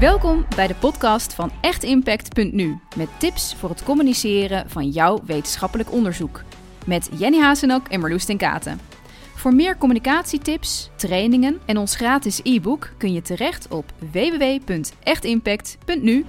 [0.00, 6.42] Welkom bij de podcast van echtimpact.nu met tips voor het communiceren van jouw wetenschappelijk onderzoek.
[6.86, 8.80] Met Jenny Hazenak en Marloes ten Katen.
[9.34, 16.24] Voor meer communicatietips, trainingen en ons gratis e-book kun je terecht op www.echtimpact.nu.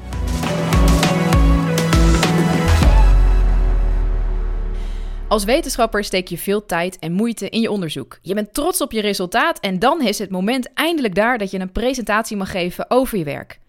[5.30, 8.20] Als wetenschapper steek je veel tijd en moeite in je onderzoek.
[8.22, 11.60] Je bent trots op je resultaat en dan is het moment eindelijk daar dat je
[11.60, 13.60] een presentatie mag geven over je werk.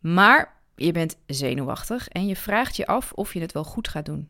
[0.00, 4.06] Maar je bent zenuwachtig en je vraagt je af of je het wel goed gaat
[4.06, 4.28] doen.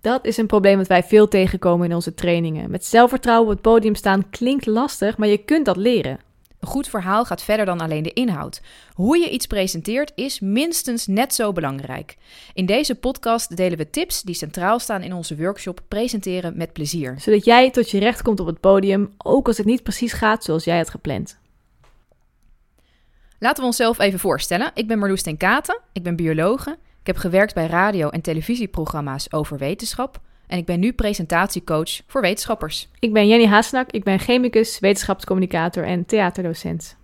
[0.00, 2.70] Dat is een probleem dat wij veel tegenkomen in onze trainingen.
[2.70, 6.18] Met zelfvertrouwen op het podium staan klinkt lastig, maar je kunt dat leren.
[6.66, 8.60] Een goed verhaal gaat verder dan alleen de inhoud.
[8.92, 12.16] Hoe je iets presenteert is minstens net zo belangrijk.
[12.54, 17.20] In deze podcast delen we tips die centraal staan in onze workshop Presenteren met plezier.
[17.20, 20.44] Zodat jij tot je recht komt op het podium, ook als het niet precies gaat
[20.44, 21.38] zoals jij had gepland.
[23.38, 24.70] Laten we onszelf even voorstellen.
[24.74, 26.70] Ik ben Marloes ten Katen, ik ben biologe.
[27.00, 30.20] Ik heb gewerkt bij radio- en televisieprogramma's over wetenschap.
[30.46, 32.88] En ik ben nu presentatiecoach voor wetenschappers.
[32.98, 36.96] Ik ben Jenny Haasnak, ik ben chemicus, wetenschapscommunicator en theaterdocent.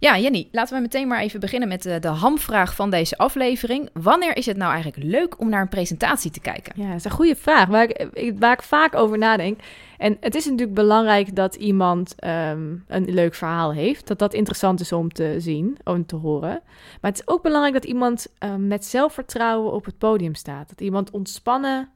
[0.00, 3.90] Ja, Jenny, laten we meteen maar even beginnen met de, de hamvraag van deze aflevering.
[3.92, 6.72] Wanneer is het nou eigenlijk leuk om naar een presentatie te kijken?
[6.76, 9.60] Ja, dat is een goede vraag waar ik, waar ik vaak over nadenk.
[9.98, 14.06] En het is natuurlijk belangrijk dat iemand ehm, een leuk verhaal heeft.
[14.06, 16.60] Dat dat interessant is om te zien, om te horen.
[17.00, 20.68] Maar het is ook belangrijk dat iemand um, met zelfvertrouwen op het podium staat.
[20.68, 21.88] Dat iemand ontspannen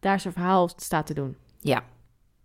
[0.00, 1.36] daar zijn verhaal staat te doen.
[1.60, 1.82] Ja,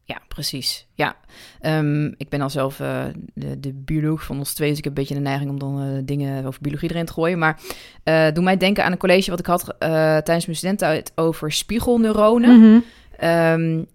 [0.05, 0.87] ja, precies.
[0.93, 1.15] Ja,
[1.61, 4.93] um, ik ben al zelf uh, de, de, bioloog van ons twee, dus ik heb
[4.93, 7.39] een beetje de neiging om dan uh, dingen over biologie erin te gooien.
[7.39, 7.59] Maar
[8.03, 12.59] uh, doe mij denken aan een college wat ik had tijdens mijn studententijd over spiegelneuronen.
[12.59, 13.29] Mm -hmm.
[13.29, 13.85] um,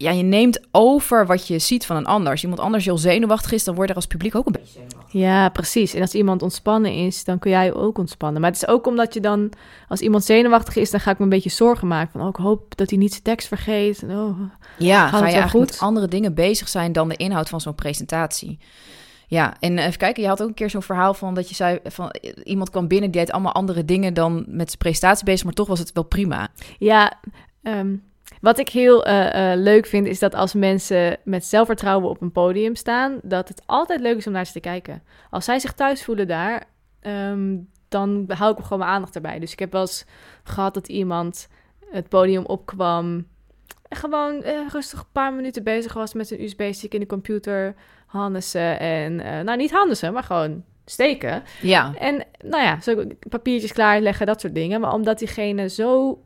[0.00, 2.32] ja, je neemt over wat je ziet van een ander.
[2.32, 4.72] Als iemand anders heel zenuwachtig is, dan word je er als publiek ook een beetje
[4.72, 5.12] zenuwachtig.
[5.12, 5.94] Ja, precies.
[5.94, 8.40] En als iemand ontspannen is, dan kun jij ook ontspannen.
[8.40, 9.50] Maar het is ook omdat je dan,
[9.88, 12.12] als iemand zenuwachtig is, dan ga ik me een beetje zorgen maken.
[12.12, 14.02] Van, oh, ik hoop dat hij niet zijn tekst vergeet.
[14.02, 14.40] Oh,
[14.78, 15.66] ja, ga je eigenlijk goed?
[15.66, 18.58] met andere dingen bezig zijn dan de inhoud van zo'n presentatie.
[19.26, 21.78] Ja, en even kijken, je had ook een keer zo'n verhaal van dat je zei
[21.84, 25.52] van iemand kwam binnen, die deed allemaal andere dingen dan met zijn presentatie bezig, maar
[25.52, 26.48] toch was het wel prima.
[26.78, 27.12] Ja,
[27.62, 28.02] um,
[28.40, 32.32] wat ik heel uh, uh, leuk vind, is dat als mensen met zelfvertrouwen op een
[32.32, 35.02] podium staan, dat het altijd leuk is om naar ze te kijken.
[35.30, 36.64] Als zij zich thuis voelen daar,
[37.02, 39.38] um, dan hou ik gewoon mijn aandacht erbij.
[39.38, 40.04] Dus ik heb wel eens
[40.42, 41.48] gehad dat iemand
[41.90, 43.26] het podium opkwam
[43.88, 47.74] en gewoon uh, rustig een paar minuten bezig was met zijn USB-stick in de computer,
[48.06, 51.42] handessen en, nou niet handessen, maar gewoon steken.
[51.60, 51.94] Ja.
[51.98, 54.80] En nou ja, zo papiertjes klaarleggen, dat soort dingen.
[54.80, 56.18] Maar omdat diegene zo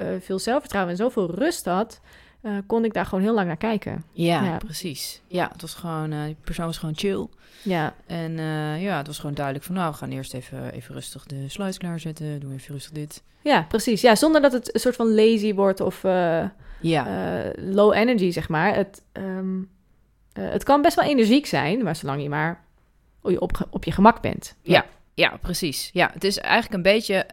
[0.00, 2.00] uh, veel zelfvertrouwen en zoveel rust had,
[2.42, 4.04] uh, kon ik daar gewoon heel lang naar kijken.
[4.12, 4.56] Ja, ja.
[4.56, 5.22] precies.
[5.26, 7.26] Ja, het was gewoon, uh, die persoon was gewoon chill.
[7.62, 7.94] Ja.
[8.06, 8.32] En
[8.80, 11.78] ja, het was gewoon duidelijk van, nou, we gaan eerst even, even rustig de slides
[11.78, 13.22] klaarzetten, doen even rustig dit.
[13.42, 14.00] Ja, precies.
[14.00, 16.02] Ja, zonder dat het een soort van lazy wordt of
[16.80, 17.52] ja.
[17.56, 18.74] low energy, zeg maar.
[18.74, 19.70] Het, um,
[20.32, 22.64] het kan best wel energiek zijn, maar zolang je maar
[23.20, 24.56] op, op je gemak bent.
[24.62, 24.74] Ja.
[24.74, 24.86] ja.
[25.14, 25.90] Ja, precies.
[25.92, 27.24] Ja, het is eigenlijk een beetje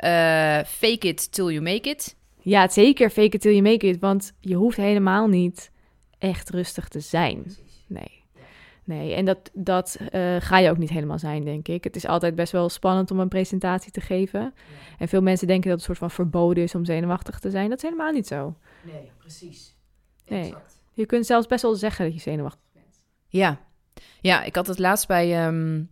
[0.67, 2.15] fake it till you make it.
[2.47, 3.99] Ja, zeker fake it till you make it.
[3.99, 5.71] Want je hoeft helemaal niet
[6.17, 7.55] echt rustig te zijn.
[7.87, 8.23] Nee.
[8.83, 11.83] Nee, en dat, dat uh, ga je ook niet helemaal zijn, denk ik.
[11.83, 14.39] Het is altijd best wel spannend om een presentatie te geven.
[14.39, 14.51] Ja.
[14.97, 17.69] En veel mensen denken dat het een soort van verboden is om zenuwachtig te zijn.
[17.69, 18.55] Dat is helemaal niet zo.
[18.81, 19.75] Nee, precies.
[20.27, 20.53] Nee.
[20.93, 23.01] Je kunt zelfs best wel zeggen dat je zenuwachtig bent.
[23.27, 23.59] Ja,
[24.21, 25.47] ja ik had het laatst bij...
[25.47, 25.89] Um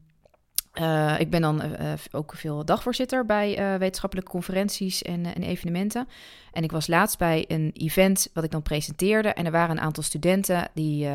[0.81, 6.07] uh, ik ben dan uh, ook veel dagvoorzitter bij uh, wetenschappelijke conferenties en, en, evenementen.
[6.51, 9.29] En ik was laatst bij een event wat ik dan presenteerde.
[9.29, 11.07] En er waren een aantal studenten die,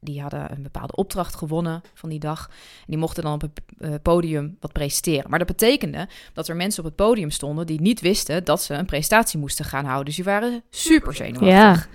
[0.00, 2.46] die hadden een bepaalde opdracht gewonnen van die dag.
[2.48, 3.42] En die mochten dan op
[3.78, 5.30] het podium wat presenteren.
[5.30, 8.74] Maar dat betekende dat er mensen op het podium stonden die niet wisten dat ze
[8.74, 10.04] een presentatie moesten gaan houden.
[10.04, 11.48] Dus die waren super zenuwachtig.
[11.48, 11.86] Ja.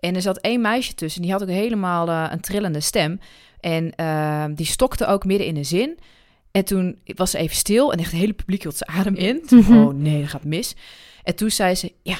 [0.00, 3.20] En er zat één meisje tussen, die had ook helemaal een trillende stem.
[3.60, 3.92] En
[4.54, 5.98] die stokte ook midden in de zin.
[6.56, 9.46] En toen was ze even stil en echt het hele publiek hield zijn adem in.
[9.46, 9.86] Toen, mm -hmm.
[9.86, 10.76] Oh nee, dat gaat mis.
[11.22, 12.16] En toen zei ze, ja,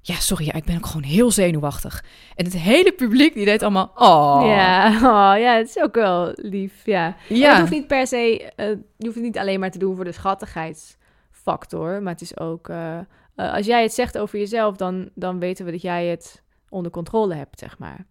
[0.00, 2.04] ja, sorry, ja, ik ben ook gewoon heel zenuwachtig.
[2.34, 4.42] En het hele publiek, die deed allemaal, oh.
[4.46, 7.16] Ja, oh, ja het is ook wel lief, ja.
[7.28, 7.50] ja.
[7.50, 8.66] het hoeft niet per se, uh,
[8.96, 12.02] je hoeft het niet alleen maar te doen voor de schattigheidsfactor.
[12.02, 12.98] Maar het is ook, uh,
[13.36, 16.92] uh, als jij het zegt over jezelf, dan, dan weten we dat jij het onder
[16.92, 18.06] controle hebt, zeg maar.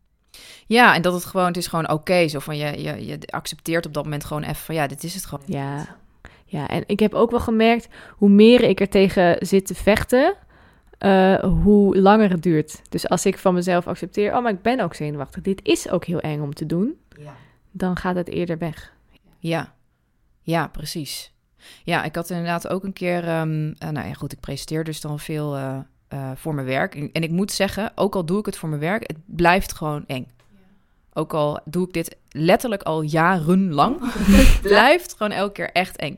[0.67, 2.27] Ja, en dat het gewoon, het is gewoon oké.
[2.27, 5.13] zo van je, je, je accepteert op dat moment gewoon even van ja, dit is
[5.13, 5.43] het gewoon.
[5.47, 5.97] Ja,
[6.45, 10.35] ja, en ik heb ook wel gemerkt, hoe meer ik er tegen zit te vechten,
[10.99, 12.81] uh, hoe langer het duurt.
[12.89, 16.05] Dus als ik van mezelf accepteer, oh, maar ik ben ook zenuwachtig, dit is ook
[16.05, 17.35] heel eng om te doen, ja.
[17.71, 18.93] dan gaat het eerder weg.
[19.39, 19.73] Ja,
[20.41, 21.31] ja, precies.
[21.83, 23.27] Ja, ik had inderdaad ook een keer...
[23.27, 25.79] ehm, eh, nou ja, goed, ik presenteer dus dan veel eh,
[26.13, 26.95] eh, voor mijn werk.
[26.95, 29.07] En, en ik moet zeggen, ook al doe ik het voor mijn werk...
[29.07, 30.27] het blijft gewoon eng.
[31.13, 33.97] Ook al doe ik dit letterlijk al jarenlang...
[34.41, 36.17] het blijft gewoon elke keer echt eng.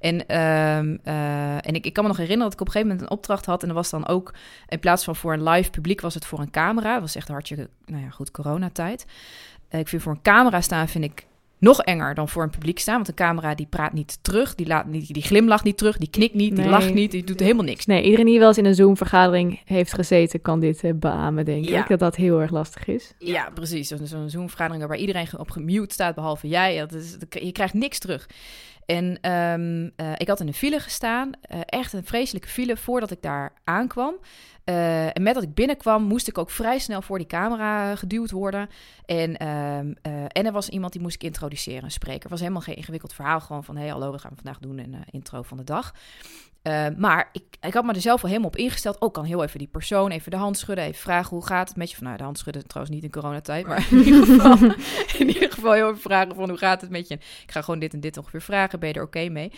[0.00, 2.92] En, ehm, eh, en ik, ik kan me nog herinneren dat ik op een gegeven
[2.92, 3.62] moment een opdracht had...
[3.62, 4.34] en dat was dan ook,
[4.68, 6.00] in plaats van voor een live publiek...
[6.00, 6.92] was het voor een camera.
[6.92, 9.06] Dat was echt hartstikke, nou ja, goed, coronatijd.
[9.68, 11.26] Eh, ik vind voor een camera staan vind ik
[11.66, 12.94] nog enger dan voor een publiek staan.
[12.94, 16.10] Want een camera die praat niet terug, die, laat niet, die glimlacht niet terug, die
[16.10, 17.86] knikt niet, die lacht niet, die doet helemaal niks.
[17.86, 21.64] Nee, iedereen die wel eens in een Zoom-vergadering heeft gezeten, kan dit eh, beamen, denk
[21.64, 21.80] Ja.
[21.80, 21.88] ik.
[21.88, 23.14] Dat dat heel erg lastig is.
[23.18, 23.88] Ja, precies.
[23.88, 26.78] Zo'n zo'n Zoom-vergadering waarbij iedereen op gemute staat, behalve jij.
[26.78, 28.26] Dat is, dat- je krijgt niks terug.
[28.86, 33.10] En ehm, eh, ik had in een file gestaan, eh, echt een vreselijke file, voordat
[33.10, 34.14] ik daar aankwam.
[34.66, 38.30] Eh, en met dat ik binnenkwam, moest ik ook vrij snel voor die camera geduwd
[38.30, 38.68] worden.
[39.04, 42.20] En, ehm, eh, en er was iemand die moest ik introduceren, een spreker.
[42.20, 43.76] Het was helemaal geen ingewikkeld verhaal, gewoon van...
[43.76, 45.94] hey, hallo, we gaan we vandaag doen een intro van de dag.
[46.96, 49.00] Maar ik, ik had me er zelf al helemaal op ingesteld.
[49.00, 51.76] Ook kan heel even die persoon even de hand schudden, even vragen hoe gaat het
[51.76, 51.96] met je.
[51.96, 54.70] Van, nou, de hand schudden trouwens niet in coronatijd, maar in ieder geval,
[55.18, 57.14] in ieder geval heel even vragen van hoe gaat het met je.
[57.14, 59.52] Ik ga gewoon dit en dit ongeveer vragen, ben je er oké mee?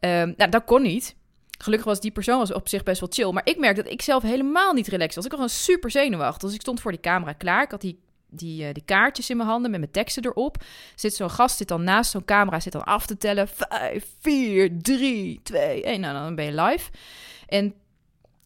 [0.00, 1.16] Ehm, nou, dat kon niet.
[1.58, 3.32] Gelukkig was die persoon was op zich best wel chill.
[3.32, 5.24] Maar ik merkte dat ik zelf helemaal niet relaxed was.
[5.24, 6.42] Ik was gewoon super zenuwachtig.
[6.42, 7.62] Dus ik stond voor die camera klaar.
[7.62, 10.64] Ik had die, die, eh, die kaartjes in mijn handen met mijn teksten erop.
[10.94, 13.48] Zit zo'n gast zit dan naast zo'n camera, zit dan af te tellen.
[13.48, 16.00] Vijf, vier, drie, twee, één.
[16.00, 16.90] Nou, dan ben je live.
[17.46, 17.74] En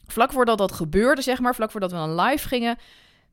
[0.06, 2.78] vlak voordat dat gebeurde, zeg maar, vlak voordat we dan live gingen,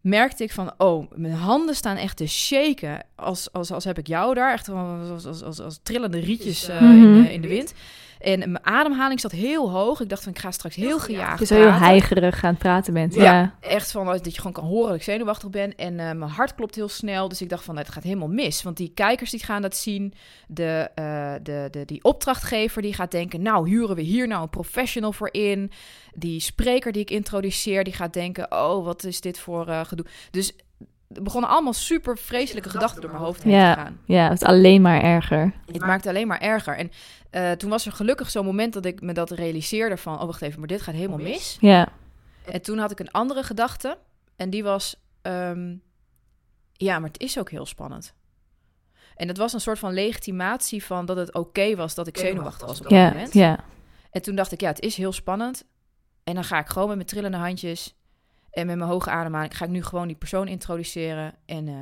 [0.01, 3.05] merkte ik van, oh, mijn handen staan echt te shaken.
[3.15, 6.67] Als, als, als heb ik jou daar, echt als, als, als, als, als trillende rietjes
[6.67, 7.73] eh, in, eh, in de wind.
[8.19, 9.99] En mijn ademhaling zat heel hoog.
[9.99, 12.93] Ik dacht van, ik ga straks heel gejaagd Je zo heel heigerig aan het praten
[12.93, 13.13] bent.
[13.13, 13.23] Ja.
[13.23, 13.55] Ja.
[13.59, 15.75] Echt van dat je gewoon kan horen dat ik zenuwachtig ben.
[15.75, 17.29] En eh, mijn hart klopt heel snel.
[17.29, 18.63] Dus ik dacht van, het gaat helemaal mis.
[18.63, 20.13] Want die kijkers die gaan dat zien.
[20.47, 23.41] De, eh, de, de, die opdrachtgever die gaat denken...
[23.41, 25.71] nou, huren we hier nou een professional voor in?
[26.13, 28.51] Die spreker die ik introduceer, die gaat denken...
[28.51, 30.05] oh, wat is dit voor eh, gedoe?
[30.31, 30.53] Dus
[31.15, 33.73] er begonnen allemaal super vreselijke gedachten door mijn hoofd heen Ja.
[33.73, 33.99] te gaan.
[34.05, 35.53] ja, het is alleen maar erger.
[35.65, 36.77] Het maakte alleen maar erger.
[36.77, 36.91] En
[37.29, 40.19] eh, toen was er gelukkig zo'n moment dat ik me dat realiseerde van...
[40.19, 41.57] oh, wacht even, maar dit gaat helemaal mis.
[41.59, 41.87] Ja,
[42.45, 43.97] En toen had ik een andere gedachte.
[44.35, 45.75] En die was: ehm,
[46.73, 48.13] ja, maar het is ook heel spannend.
[49.15, 52.67] En het was een soort van legitimatie van dat het oké was dat ik zenuwachtig
[52.67, 53.33] was op dat ja, moment.
[53.33, 53.59] ja.
[54.11, 55.65] En toen dacht ik: ja, het is heel spannend.
[56.23, 57.95] En dan ga ik gewoon met mijn trillende handjes
[58.51, 61.33] en met mijn hoge ademhaling ga ik nu gewoon die persoon introduceren.
[61.45, 61.73] En eh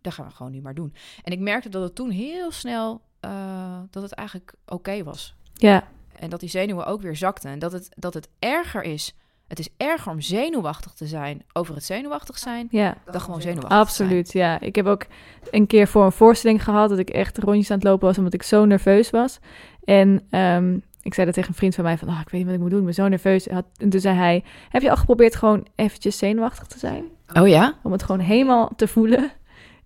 [0.00, 0.94] dat gaan we gewoon nu maar doen.
[1.22, 5.34] En ik merkte dat het toen heel snel eh, dat het eigenlijk oké was.
[5.54, 5.88] Ja,
[6.18, 7.50] En dat die zenuwen ook weer zakten.
[7.50, 9.14] En dat het, dat het erger is.
[9.48, 12.68] Het is erger om zenuwachtig te zijn over het zenuwachtig zijn.
[12.70, 12.96] ja.
[13.04, 13.80] Dan gewoon zenuwachtig zijn.
[13.80, 14.60] Absoluut, ja.
[14.60, 15.06] Ik heb ook
[15.50, 18.34] een keer voor een voorstelling gehad dat ik echt rondjes aan het lopen was omdat
[18.34, 19.38] ik zo nerveus was.
[19.84, 22.44] En ehm, ik zei dat tegen een vriend van mij van, oh, ik weet niet
[22.44, 23.46] wat ik moet doen, ik ben zo nerveus.
[23.46, 27.04] En toen zei hij, heb je al geprobeerd gewoon eventjes zenuwachtig te zijn?
[27.34, 27.78] Oh ja?
[27.82, 29.30] Om het gewoon helemaal te voelen.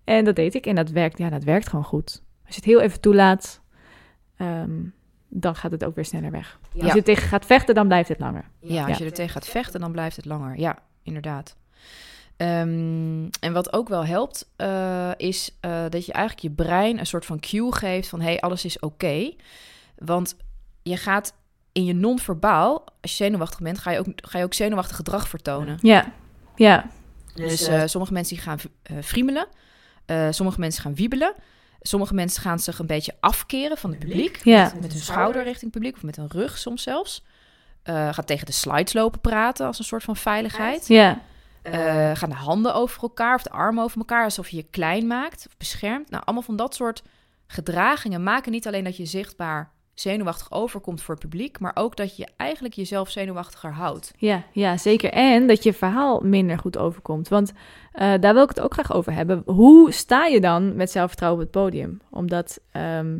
[0.03, 2.23] En dat deed ik en dat werkt, ja, dat werkt gewoon goed.
[2.45, 3.61] Als je het heel even toelaat,
[4.37, 4.81] ehm,
[5.29, 6.59] dan gaat het ook weer sneller weg.
[6.79, 8.45] Als je er tegen gaat vechten, dan blijft het langer.
[8.59, 9.03] Ja, als Ja.
[9.03, 10.59] je er tegen gaat vechten, dan blijft het langer.
[10.59, 11.55] Ja, inderdaad.
[12.37, 17.05] Ehm, en wat ook wel helpt, eh, is eh, dat je eigenlijk je brein een
[17.05, 18.19] soort van cue geeft van...
[18.19, 19.33] hé, hey, alles is oké.
[19.95, 20.35] Want
[20.83, 21.33] je gaat
[21.71, 23.77] in je non-verbaal, als je zenuwachtig bent...
[23.79, 25.77] ga je ook, ga je ook zenuwachtig gedrag vertonen.
[25.81, 26.11] Ja,
[26.55, 26.85] ja,
[27.33, 29.47] Dus eh, sommige mensen die gaan eh friemelen.
[30.05, 31.33] Eh, sommige mensen gaan wiebelen.
[31.81, 34.39] Sommige mensen gaan zich een beetje afkeren van het publiek.
[34.43, 34.63] Ja.
[34.63, 37.23] Met, met hun schouder richting het publiek of met hun rug soms zelfs.
[37.83, 40.87] Eh gaat tegen de slides lopen praten als een soort van veiligheid.
[40.87, 41.21] ja,
[41.61, 45.07] Eh, gaan de handen over elkaar of de armen over elkaar alsof je je klein
[45.07, 46.09] maakt of beschermt.
[46.09, 47.03] Nou, allemaal van dat soort
[47.47, 52.17] gedragingen maken niet alleen dat je zichtbaar zenuwachtig overkomt voor het publiek, maar ook dat
[52.17, 54.13] je eigenlijk jezelf zenuwachtiger houdt.
[54.17, 55.11] Ja, ja, zeker.
[55.11, 57.27] En dat je verhaal minder goed overkomt.
[57.27, 57.53] Want
[57.91, 59.43] eh, daar wil ik het ook graag over hebben.
[59.45, 62.01] Hoe sta je dan met zelfvertrouwen op het podium?
[62.09, 63.17] Omdat, ehm,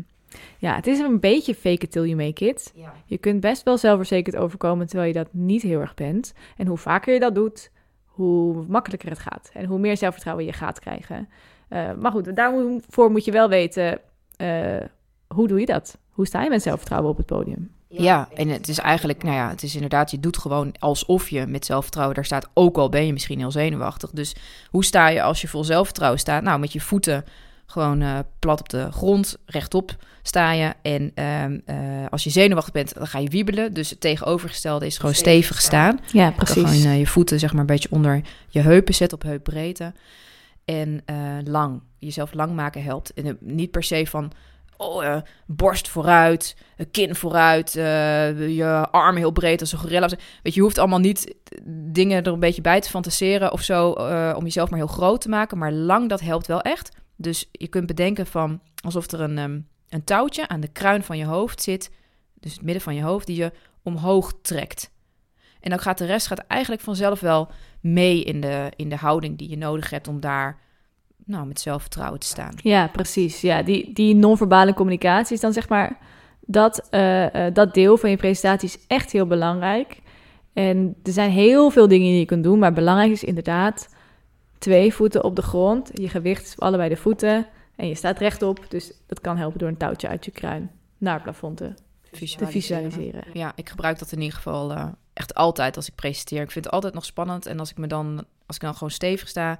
[0.58, 2.74] ja, het is een beetje fake it till you make it.
[3.06, 6.34] Je kunt best wel zelfverzekerd overkomen terwijl je dat niet heel erg bent.
[6.58, 7.72] En hoe vaker je dat doet,
[8.06, 9.50] hoe makkelijker het gaat.
[9.54, 11.30] En hoe meer zelfvertrouwen je gaat krijgen.
[11.68, 14.00] Eh, maar goed, daarvoor moet je wel weten,
[14.36, 14.82] eh,
[15.28, 15.98] hoe doe je dat?
[16.14, 17.72] Hoe sta je met zelfvertrouwen op het podium?
[17.88, 21.46] Ja, en het is eigenlijk, nou ja, het is inderdaad, je doet gewoon alsof je
[21.46, 24.10] met zelfvertrouwen daar staat, ook al ben je misschien heel zenuwachtig.
[24.12, 24.36] Dus
[24.70, 26.44] hoe sta je als je vol zelfvertrouwen staat?
[26.44, 27.26] Nou, met je voeten
[27.66, 30.74] gewoon eh, plat op de grond, rechtop sta je.
[30.82, 31.78] En ehm, eh,
[32.10, 33.74] als je zenuwachtig bent, dan ga je wiebelen.
[33.74, 36.00] Dus het tegenovergestelde is gewoon stevig staan.
[36.12, 39.24] Ja, Dan gewoon eh, je voeten zeg maar een beetje onder je heupen zetten op
[39.24, 39.94] heupbreedte.
[40.66, 41.82] En eh, lang.
[42.00, 43.14] Jezelf lang maken helpt.
[43.14, 44.32] En niet per se van
[44.78, 50.08] oh, eh, borst vooruit, eh, kin vooruit, eh, je arm heel breed als een gorilla.
[50.08, 51.36] Weet je, je hoeft allemaal niet
[51.74, 53.90] dingen er een beetje bij te fantaseren of zo
[54.38, 55.58] om jezelf maar heel groot te maken.
[55.58, 56.90] Maar lang dat helpt wel echt.
[57.16, 61.18] Dus je kunt bedenken van alsof er een, ehm, een touwtje aan de kruin van
[61.18, 61.92] je hoofd zit,
[62.40, 63.52] dus het midden van je hoofd, die je
[63.84, 64.92] omhoog trekt.
[65.60, 67.52] En dan gaat de rest gaat eigenlijk vanzelf wel
[67.82, 70.60] mee in de, in de houding die je nodig hebt om daar
[71.26, 72.54] nou, met zelfvertrouwen te staan.
[72.56, 73.42] Ja, precies.
[73.42, 75.98] Ja, die, die non-verbale communicatie is dan zeg maar...
[76.46, 79.98] Dat, eh, eh, dat deel van je presentatie is echt heel belangrijk.
[80.54, 83.90] En er zijn heel veel dingen die je kunt doen, maar belangrijk is inderdaad
[84.58, 85.90] twee voeten op de grond.
[85.94, 88.66] Je gewicht is op allebei de voeten en je staat rechtop.
[88.68, 91.74] Dus dat kan helpen door een touwtje uit je kruin naar het plafond te,
[92.12, 93.24] te visualiseren.
[93.34, 96.42] Ja, ik gebruik dat in ieder geval eh, echt altijd als ik presenteer.
[96.42, 97.46] Ik vind het altijd nog spannend.
[97.46, 99.60] En als ik me dan, als ik dan gewoon stevig sta,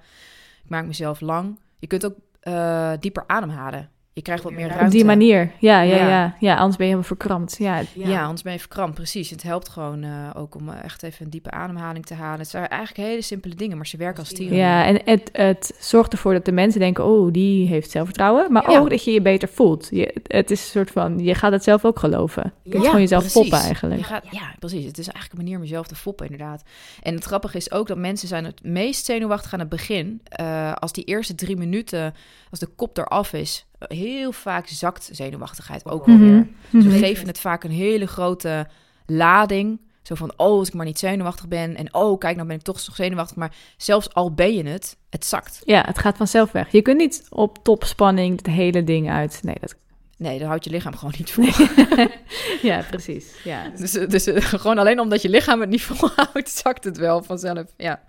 [0.64, 1.60] ik maak mezelf lang.
[1.80, 3.90] Je kunt ook eh, dieper ademhalen.
[4.16, 4.86] Je krijgt wat meer ruimte.
[4.86, 6.08] Op die manier, ja, ja, Ja.
[6.08, 6.36] ja.
[6.40, 6.56] ja.
[6.56, 7.56] anders ben je helemaal verkrampt.
[7.60, 9.30] Ja, Ja, anders ben je verkrampt, precies.
[9.30, 12.40] Het helpt gewoon eh, ook om eh, echt even een diepe ademhaling te halen.
[12.40, 14.58] Het zijn eigenlijk hele simpele dingen, maar ze werken als tieren.
[14.58, 18.52] Ja, en het, het zorgt ervoor dat de mensen denken, oh, die heeft zelfvertrouwen.
[18.52, 18.80] Maar Ja.
[18.80, 19.88] ook dat je je beter voelt.
[19.92, 22.54] Je, het is een soort van, je gaat het zelf ook geloven.
[22.64, 23.42] Je kunt Ja, gewoon jezelf precies.
[23.42, 24.00] foppen eigenlijk.
[24.00, 24.86] Je gaat, ja, precies.
[24.86, 26.64] Het is eigenlijk een manier om jezelf te foppen, inderdaad.
[27.02, 30.22] En het grappige is ook dat mensen zijn het meest zenuwachtig aan het begin.
[30.24, 32.14] Eh, als die eerste drie minuten,
[32.50, 36.22] als de kop eraf is, heel vaak zakt zenuwachtigheid ook Mhm.
[36.24, 36.48] alweer.
[36.70, 37.00] Dus we Mhm.
[37.00, 38.68] geven het vaak een hele grote
[39.06, 39.80] lading.
[40.02, 41.76] Zo van, oh, als ik maar niet zenuwachtig ben.
[41.76, 43.36] En oh, kijk, nou ben ik toch nog zenuwachtig.
[43.38, 45.62] Maar zelfs al ben je het, het zakt.
[45.66, 46.72] Ja, het gaat vanzelf weg.
[46.72, 49.40] Je kunt niet op topspanning het hele ding uit.
[49.44, 49.76] Nee, dat...
[50.18, 51.46] Nee, daar houdt je lichaam gewoon niet vol.
[52.70, 53.26] ja, precies.
[53.44, 53.70] Ja.
[53.78, 57.66] Dus, dus eh, gewoon alleen omdat je lichaam het niet volhoudt, zakt het wel vanzelf.
[57.78, 58.02] Ja.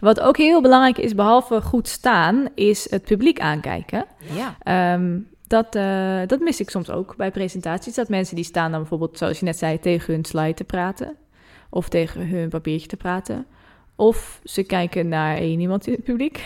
[0.00, 4.04] Wat ook heel belangrijk is, behalve goed staan, is het publiek aankijken.
[4.34, 4.56] Ja.
[4.62, 7.94] Ehm, dat, eh, dat mis ik soms ook bij presentaties.
[7.94, 11.16] Dat mensen die staan dan bijvoorbeeld, zoals je net zei, tegen hun slide te praten.
[11.70, 13.46] Of tegen hun papiertje te praten.
[13.96, 16.44] Of ze kijken naar één iemand in het publiek.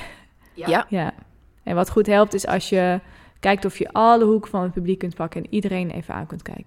[0.55, 0.87] Ja.
[0.89, 1.15] Ja.
[1.63, 3.01] En wat goed helpt is als je
[3.41, 5.43] kijkt of je alle hoeken van het publiek kunt pakken...
[5.43, 6.67] en iedereen even aan kunt kijken.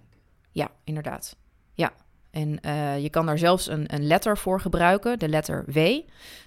[0.52, 1.36] Ja, inderdaad.
[2.34, 2.40] Ja.
[2.42, 6.00] En eh, je kan daar zelfs een, een letter voor gebruiken, de letter W.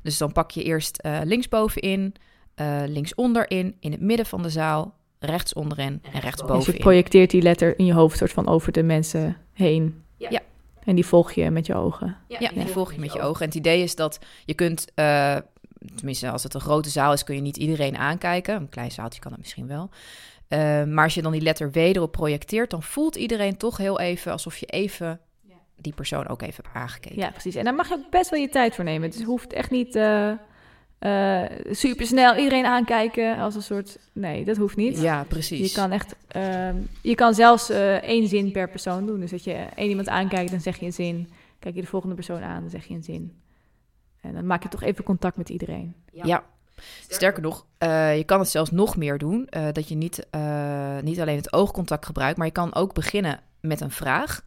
[0.02, 2.14] Dus dan pak je eerst eh linksbovenin,
[2.54, 6.80] eh linksonderin, in het midden van de zaal, rechtsonderin en Dus je rechtsbovenin.
[6.80, 10.02] projecteert die letter in je hoofd soort van over de mensen heen.
[10.16, 10.40] Ja.
[10.84, 12.16] En die volg je met je ogen.
[12.28, 13.40] Ja, die volg je met je ogen.
[13.40, 15.36] En het idee is dat je kunt, eh,
[15.96, 18.54] tenminste als het een grote zaal is, kun je niet iedereen aankijken.
[18.54, 19.90] Een klein zaaltje kan dat misschien wel.
[20.48, 24.00] Eh, maar als je dan die letter W erop projecteert, dan voelt iedereen toch heel
[24.00, 25.20] even alsof je even
[25.76, 27.18] die persoon ook even hebt aangekeken.
[27.18, 27.54] Ja, precies.
[27.54, 29.08] En daar mag je ook best wel je tijd voor nemen.
[29.08, 30.32] Dus het hoeft echt niet uh,
[31.00, 33.98] uh, super snel iedereen aankijken als een soort.
[34.12, 35.00] Nee, dat hoeft niet.
[35.00, 35.72] Ja, precies.
[35.72, 36.16] Je kan echt.
[36.36, 36.68] Uh,
[37.02, 39.20] je kan zelfs uh, één zin per persoon doen.
[39.20, 41.30] Dus dat je één iemand aankijkt, dan zeg je een zin.
[41.58, 43.40] Kijk je de volgende persoon aan, dan zeg je een zin.
[44.20, 45.94] En dan maak je toch even contact met iedereen.
[46.12, 46.24] Ja.
[46.24, 46.44] ja.
[47.08, 49.48] Sterker nog, uh, je kan het zelfs nog meer doen.
[49.50, 53.40] Uh, dat je niet, uh, niet alleen het oogcontact gebruikt, maar je kan ook beginnen
[53.60, 54.44] met een vraag.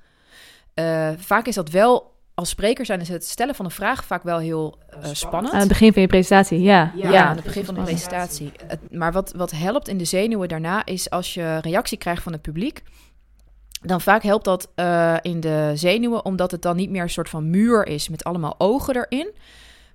[0.80, 4.24] Uh, vaak is dat wel, als spreker zijn, is het stellen van een vraag vaak
[4.24, 5.54] wel heel spannend.
[5.54, 6.92] Aan het begin van je presentatie, ja.
[6.96, 8.52] Ja, ja aan het begin van de presentatie.
[8.68, 12.32] Het, maar wat, wat helpt in de zenuwen daarna is als je reactie krijgt van
[12.32, 12.84] het publiek.
[13.82, 14.70] Dan vaak helpt dat
[15.22, 18.56] in de zenuwen, omdat het dan niet meer een soort van muur is met allemaal
[18.58, 19.32] ogen erin.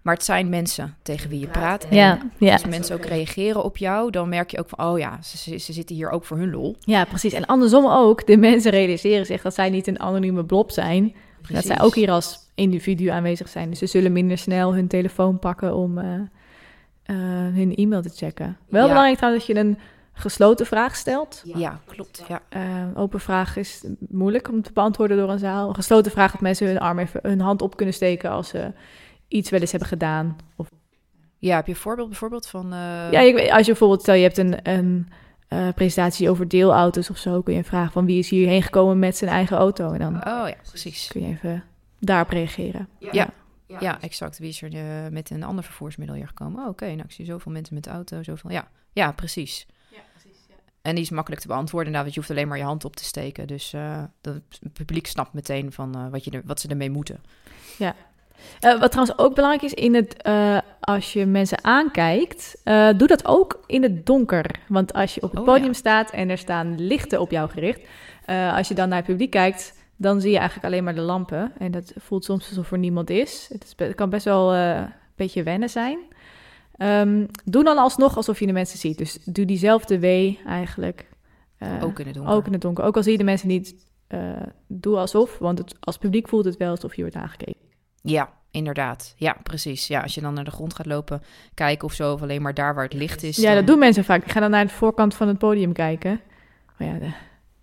[0.05, 1.85] Maar het zijn mensen tegen wie je praat.
[1.85, 2.53] En ja, ja.
[2.53, 5.73] als mensen ook reageren op jou, dan merk je ook van, oh ja, ze, ze
[5.73, 6.77] zitten hier ook voor hun lol.
[6.81, 7.33] Ja, precies.
[7.33, 11.15] En andersom ook, de mensen realiseren zich dat zij niet een anonieme blob zijn.
[11.43, 11.55] Precies.
[11.55, 13.71] Dat zij ook hier als individu aanwezig zijn.
[13.71, 17.17] Dus ze zullen minder snel hun telefoon pakken om uh, uh,
[17.55, 18.57] hun e-mail te checken.
[18.69, 18.89] Wel ja.
[18.89, 19.79] belangrijk trouwens dat je een
[20.13, 21.43] gesloten vraag stelt.
[21.45, 22.25] Ja, klopt.
[22.29, 22.43] Ja.
[22.57, 25.69] Uh, open vraag is moeilijk om te beantwoorden door een zaal.
[25.69, 28.73] Een gesloten vraag dat mensen hun arm even hun hand op kunnen steken als ze
[29.35, 30.37] iets wel eens hebben gedaan.
[30.57, 30.69] Of...
[31.39, 32.65] Ja, heb je een voorbeeld bijvoorbeeld van...
[32.67, 33.13] Uh...
[33.13, 35.09] Ja, ik weet, als je bijvoorbeeld, stel je hebt een, een
[35.49, 39.17] uh, presentatie over deelauto's of zo, kun je vragen van wie is hierheen gekomen met
[39.17, 39.93] zijn eigen auto.
[39.93, 41.09] En dan oh ja, precies.
[41.09, 41.65] kun je even
[41.99, 42.89] daarop reageren.
[42.99, 43.33] Ja, ja.
[43.67, 43.77] ja.
[43.81, 44.39] ja exact.
[44.39, 46.59] Wie is er uh, met een ander vervoersmiddel hier gekomen?
[46.59, 46.95] Oh, Oké, okay.
[46.95, 48.51] nou ik zie zoveel mensen met de auto, zoveel...
[48.51, 49.67] Ja, ja precies.
[49.91, 50.55] Ja, precies ja.
[50.83, 52.97] En die is makkelijk te beantwoorden, nou, want je hoeft alleen maar je hand op
[52.97, 53.47] te steken.
[53.47, 53.73] Dus
[54.21, 57.21] het publiek snapt meteen van wat, je er, wat ze ermee moeten.
[57.79, 57.95] Ja,
[58.61, 63.09] uh, wat trouwens ook belangrijk is, in het, uh, als je mensen aankijkt, uh, doe
[63.09, 64.61] dat ook in het donker.
[64.69, 65.73] Want als je op het oh, podium ja.
[65.73, 67.81] staat en er staan lichten op jou gericht,
[68.57, 71.53] als je dan naar het publiek kijkt, dan zie je eigenlijk alleen maar de lampen.
[71.59, 73.49] En dat voelt soms alsof er niemand is.
[73.53, 75.99] Het, is, het kan best wel een beetje wennen zijn.
[76.79, 78.99] Um, doe dan alsnog alsof je de mensen ziet.
[78.99, 81.07] Dus doe diezelfde W eigenlijk
[81.59, 82.35] Eh, ook in het donker.
[82.35, 82.85] Ook in het donker.
[82.85, 85.39] Ook al zie je de mensen niet, eh, doe alsof.
[85.39, 87.63] Want het, als publiek voelt het wel alsof je wordt aangekeken.
[88.07, 89.15] Ja, inderdaad.
[89.17, 89.87] Ja, precies.
[89.87, 91.23] Ja, als je dan naar de grond gaat lopen,
[91.55, 93.37] kijken of zo, of alleen maar daar waar het licht is.
[93.37, 94.23] Ja, dan- dat doen mensen vaak.
[94.25, 96.21] Ik ga dan naar de voorkant van het podium kijken.
[96.79, 97.13] Maar ja, de-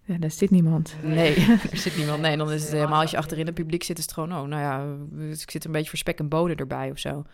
[0.03, 0.95] ja daar zit niemand.
[1.03, 1.35] Nee,
[1.71, 2.21] er zit niemand.
[2.21, 4.41] Nee, dan is het helemaal als je achterin het publiek zit, is het gewoon, oh,
[4.47, 7.25] nou ja, dus ik zit een beetje voor spek en bonen erbij of zo.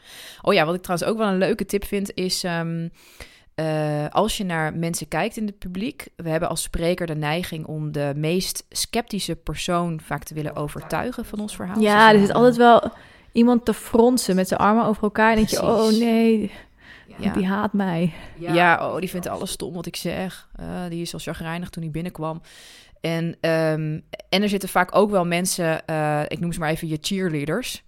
[0.42, 2.88] Oh ja, wat ik trouwens ook wel een leuke tip vind, is ehm,
[3.58, 7.66] eh, als je naar mensen kijkt in het publiek, we hebben als spreker de neiging
[7.66, 11.80] om de meest sceptische persoon vaak te willen overtuigen van ons verhaal.
[11.82, 12.92] Ja, er zit altijd wel
[13.32, 15.30] iemand te fronsen met zijn armen over elkaar.
[15.30, 16.52] En denk je, oh nee,
[17.18, 17.34] Ja.
[17.34, 18.14] die haat mij.
[18.36, 20.50] Ja, oh, die vindt alles stom wat ik zeg.
[20.56, 22.42] Eh, die is al chagrijnig toen hij binnenkwam.
[23.02, 24.00] En, ehm,
[24.30, 27.84] en er zitten vaak ook wel mensen, eh, ik noem ze maar even je cheerleaders.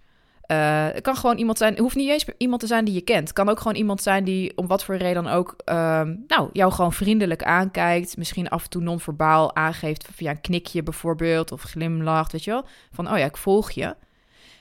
[0.50, 3.00] Eh, het kan gewoon iemand zijn, het hoeft niet eens iemand te zijn die je
[3.00, 3.28] kent.
[3.28, 6.48] Het kan ook gewoon iemand zijn die om wat voor reden dan ook, ehm, nou,
[6.52, 8.16] jou gewoon vriendelijk aankijkt.
[8.16, 12.64] Misschien af en toe non-verbaal aangeeft via een knikje bijvoorbeeld, of glimlacht, weet je wel.
[12.92, 13.96] Van, oh ja, ik volg je.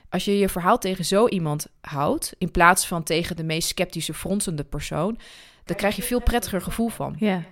[0.10, 4.14] Als je je verhaal tegen zo iemand houdt, in plaats van tegen de meest sceptische,
[4.14, 5.20] fronsende persoon,
[5.64, 7.16] dan krijg je veel prettiger gevoel van.
[7.18, 7.44] Ja,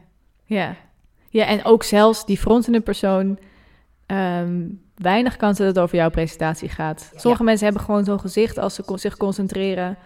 [0.46, 0.76] ja.
[1.30, 3.40] Ja, en ook zelfs die fronsende persoon...
[4.06, 4.66] ehm,
[4.98, 7.12] weinig kans dat het over jouw presentatie gaat.
[7.16, 9.98] Sommige mensen hebben gewoon zo'n gezicht als ze zich concentreren.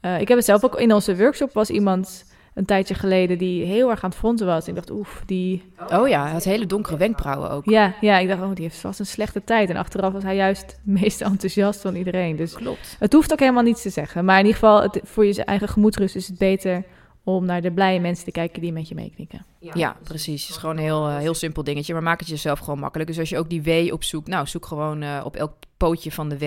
[0.00, 2.24] Eh, ik heb het zelf ook in onze workshop was iemand
[2.54, 4.68] een tijdje geleden die heel erg aan het fronten was.
[4.68, 5.62] Ik dacht, oef, die...
[5.92, 7.64] Oh ja, het hele donkere wenkbrauwen ook.
[7.64, 9.70] Ja, ja, ik dacht, oh, die heeft vast een slechte tijd.
[9.70, 12.36] En achteraf was hij juist het meest enthousiast van iedereen.
[12.36, 12.96] Dus Klopt.
[12.98, 14.24] het hoeft ook helemaal niets te zeggen.
[14.24, 16.84] Maar in ieder geval, het, voor je eigen gemoedsrust is het beter
[17.24, 19.46] om naar de blije mensen te kijken die met je meeknikken.
[19.58, 20.42] Ja, precies.
[20.42, 23.08] Het is gewoon een heel, eh, heel simpel dingetje, maar maak het jezelf gewoon makkelijk.
[23.08, 26.28] Dus als je ook die W opzoekt, nou, zoek gewoon eh, op elk pootje van
[26.28, 26.42] de W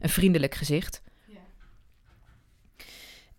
[0.00, 1.02] een vriendelijk gezicht.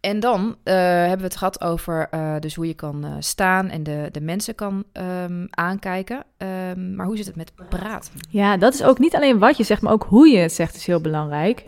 [0.02, 3.70] En dan eh, hebben we het gehad over eh, dus hoe je kan eh, staan
[3.70, 6.24] en de, de mensen kan ehm, aankijken.
[6.38, 8.14] Ehm, maar hoe zit het met praten?
[8.30, 10.76] Ja, dat is ook niet alleen wat je zegt, maar ook hoe je het zegt
[10.76, 11.66] is heel belangrijk.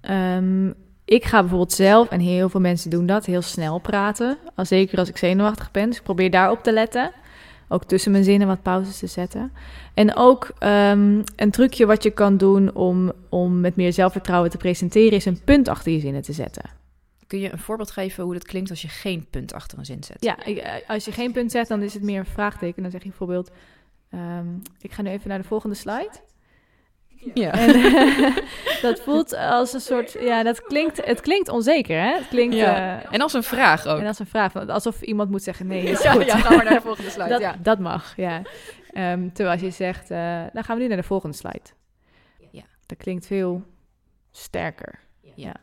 [0.00, 0.72] Ehm,
[1.04, 4.38] ik ga bijvoorbeeld zelf, en heel veel mensen doen dat, heel snel praten.
[4.54, 5.88] Al zeker als ik zenuwachtig ben.
[5.88, 7.12] Dus ik probeer daarop te letten.
[7.68, 9.52] Ook tussen mijn zinnen wat pauzes te zetten.
[9.94, 14.56] En ook ehm, een trucje wat je kan doen om, om met meer zelfvertrouwen te
[14.56, 15.12] presenteren...
[15.12, 16.70] is een punt achter je zinnen te zetten.
[17.26, 20.04] Kun je een voorbeeld geven hoe dat klinkt als je geen punt achter een zin
[20.04, 20.16] zet?
[20.20, 22.82] Ja, eh, als je geen punt zet, dan is het meer een vraagteken.
[22.82, 23.50] Dan zeg je bijvoorbeeld...
[24.10, 24.46] ehm,
[24.80, 26.12] ik ga nu even naar de volgende slide.
[27.34, 27.52] Ja.
[27.52, 27.72] En,
[28.82, 32.14] dat voelt als een soort, ja, dat klinkt, het klinkt onzeker, hè?
[32.14, 33.02] Het klinkt, Ja.
[33.02, 33.98] eh, En als een vraag ook.
[34.00, 36.24] en als een vraag, alsof iemand moet zeggen, nee, is ja, goed.
[36.26, 37.28] ja, ga maar naar de volgende slide.
[37.28, 37.56] dat, ja.
[37.62, 38.42] dat mag, ja.
[38.92, 41.60] Ehm, terwijl als je zegt, eh dan gaan we nu naar de volgende slide.
[42.50, 42.62] Ja.
[42.86, 43.62] Dat klinkt veel
[44.30, 44.98] sterker.
[45.34, 45.54] Ja.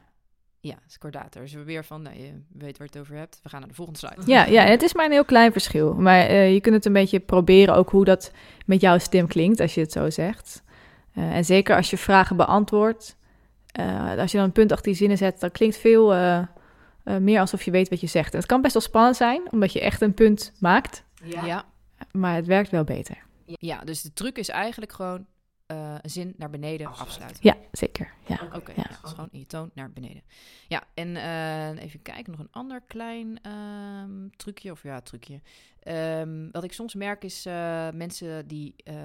[0.59, 1.41] Ja, scordater.
[1.41, 3.39] Dus we weer van, nou, je weet waar je het over hebt.
[3.43, 4.21] We gaan naar de volgende slide.
[4.25, 5.93] Ja, ja, en het is maar een heel klein verschil.
[5.93, 8.31] Maar eh, je kunt het een beetje proberen ook hoe dat
[8.65, 10.63] met jouw stem klinkt, als je het zo zegt.
[11.13, 13.17] Eh, en zeker als je vragen beantwoordt,
[13.71, 16.45] eh, als je dan een punt achter je zinnen zet, dan klinkt veel eh, eh,
[17.17, 18.31] meer alsof je weet wat je zegt.
[18.33, 21.65] En het kan best wel spannend zijn, omdat je echt een punt maakt, Ja.
[22.11, 23.17] maar het werkt wel beter.
[23.45, 25.25] Ja, dus de truc is eigenlijk gewoon
[25.71, 27.39] eh, een zin naar beneden afsluiten.
[27.41, 28.13] Ja, zeker.
[28.27, 28.39] Ja.
[28.55, 28.85] Oké, Ja.
[28.89, 28.97] ja.
[29.01, 30.21] dus gewoon in je toon naar beneden.
[30.67, 35.41] Ja, en eh, even kijken, nog een ander klein ehm, trucje, of ja, trucje.
[35.83, 38.95] Ehm, wat ik soms merk is, eh, mensen die eh,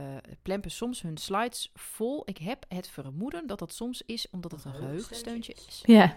[0.42, 2.22] plempen soms hun slides vol.
[2.24, 5.82] Ik heb het vermoeden dat dat soms is omdat het een geheugensteuntje is.
[5.86, 6.14] ja,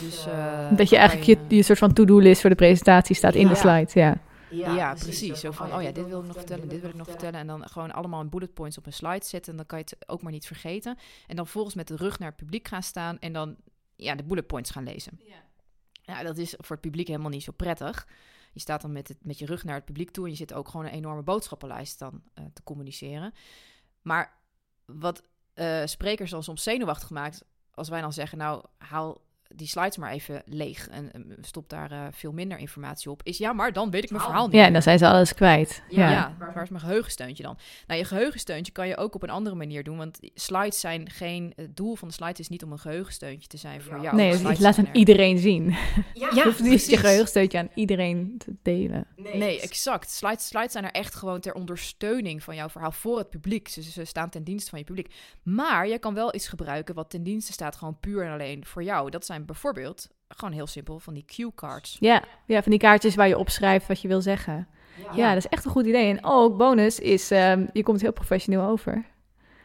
[0.00, 3.48] Dus, eh, dat je eigenlijk je, je soort van to-do-list voor de presentatie staat in
[3.48, 3.90] de slide.
[3.92, 4.18] Ja,
[4.56, 5.40] Ja, precies.
[5.40, 7.40] Zo van, oh ja, dit wil ik nog vertellen, dit wil ik nog vertellen.
[7.40, 9.50] En dan gewoon allemaal in bullet points op een slide zetten.
[9.50, 10.98] En dan kan je het ook maar niet vergeten.
[11.26, 13.56] En dan volgens met de rug naar het publiek gaan staan en dan
[13.96, 15.20] ja, de bullet points gaan lezen.
[16.02, 18.08] Ja, dat is voor het publiek helemaal niet zo prettig.
[18.52, 20.52] Je staat dan met, het, met je rug naar het publiek toe en je zit
[20.52, 23.32] ook gewoon een enorme boodschappenlijst dan eh, te communiceren.
[24.02, 24.38] Maar
[24.84, 25.22] wat
[25.54, 29.20] eh, sprekers dan soms zenuwachtig maakt, als wij dan zeggen, nou haal
[29.56, 33.52] die slides maar even leeg en stop daar eh, veel minder informatie op, is ja,
[33.52, 34.54] maar dan weet ik mijn verhaal niet.
[34.54, 35.82] ja en dan zijn ze alles kwijt.
[35.88, 37.58] Ja, Ja, waar is mijn geheugensteuntje dan?
[37.86, 39.96] Nou, je geheugensteuntje kan je ook op een andere manier doen.
[39.96, 41.52] Want slides zijn geen...
[41.56, 44.16] Het doel van de slide is niet om een geheugensteuntje te zijn voor jou.
[44.16, 45.74] nee, dus slides je laat aan er- iedereen zien.
[46.14, 49.06] Ja, Je hoeft niet je geheugensteuntje aan iedereen te delen.
[49.16, 50.10] Nee, exact.
[50.10, 53.68] Slides, slides zijn er echt gewoon ter ondersteuning van jouw verhaal voor het publiek.
[53.68, 55.14] Ze, ze staan ten dienste van je publiek.
[55.42, 58.82] Maar je kan wel iets gebruiken wat ten dienste staat gewoon puur en alleen voor
[58.82, 59.10] jou.
[59.10, 61.96] Dat zijn bijvoorbeeld, gewoon heel simpel, van die cue cards.
[62.00, 64.68] Ja, ja, van die kaartjes waar je opschrijft wat je wil zeggen.
[65.14, 66.08] Ja, dat is echt een goed idee.
[66.10, 69.04] En ook, bonus is, ehm, je komt heel professioneel over.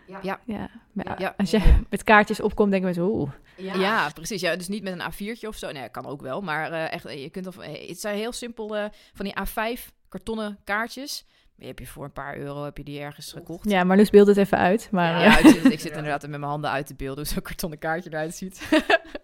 [0.07, 0.39] Ja.
[0.45, 0.69] Ja,
[1.17, 1.33] Ja.
[1.37, 3.31] als je met kaartjes opkomt, denken mensen, oeh.
[3.55, 4.09] Ja.
[4.13, 4.41] precies.
[4.41, 5.01] Ja, dus niet met een
[5.35, 5.71] A4'tje of zo.
[5.71, 6.41] Nee, kan ook wel.
[6.41, 9.91] Maar eh, echt, je kunt of, eh, het zijn heel simpel eh, van die A5
[10.09, 13.69] kartonnen kaartjes Die heb je voor een paar euro heb je die ergens gekocht.
[13.69, 14.87] Ja, maar Loes beeld het even uit.
[14.91, 17.33] Maar, Ja, eh, ik, zit, ik zit inderdaad met mijn handen uit te beelden hoe
[17.33, 18.69] zo'n kartonnen kaartje eruit ziet.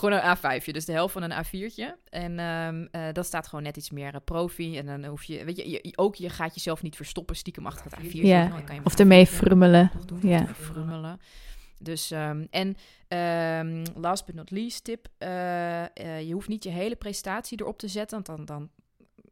[0.00, 2.08] maar gewoon een A5'tje, dus de helft van een A4'tje.
[2.10, 4.78] En ehm, eh, dat staat gewoon net iets meer eh, profi.
[4.78, 7.84] En dan hoef je, weet je, je, ook je gaat jezelf niet verstoppen stiekem achter
[7.84, 8.20] het A4'tje.
[8.20, 9.90] Ja, Dan kan je of ermee frummelen.
[10.20, 10.46] Ja.
[10.46, 11.20] frummelen.
[11.84, 12.76] Dus, ehm, en
[13.08, 17.78] ehm, last but not least tip, eh, eh, je hoeft niet je hele presentatie erop
[17.78, 18.70] te zetten, want dan, dan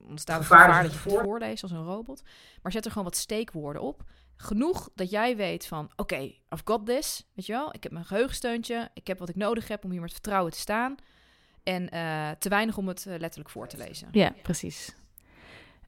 [0.09, 2.23] ontstaat het Gevaar dat je het voorleest als een robot.
[2.63, 4.05] Maar zet er gewoon wat steekwoorden op.
[4.43, 7.75] Genoeg dat jij weet van, oké, I've got this, weet je wel.
[7.75, 10.59] Ik heb mijn geheugensteuntje, ik heb wat ik nodig heb om hier met vertrouwen te
[10.59, 10.95] staan.
[11.63, 14.09] En eh, te weinig om het eh, letterlijk voor te lezen.
[14.13, 14.95] Ja, precies.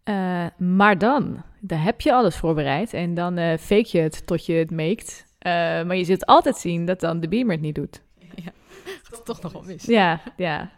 [0.02, 4.52] Eh, maar dan, dan heb je alles voorbereid en dan fake je het tot je
[4.52, 5.26] het maakt.
[5.86, 8.02] Maar je zult altijd zien dat dan de beamer het niet doet.
[9.10, 9.84] Dat is toch nog wel mis.
[9.84, 10.70] Ja, ja.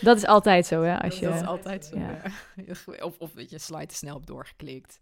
[0.00, 1.00] Dat is altijd zo, hè?
[1.00, 1.26] Als je...
[1.26, 1.98] Dat is altijd zo.
[1.98, 2.22] ja.
[2.66, 2.74] ja.
[3.06, 5.00] Of, of dat je slide te snel hebt doorgeklikt.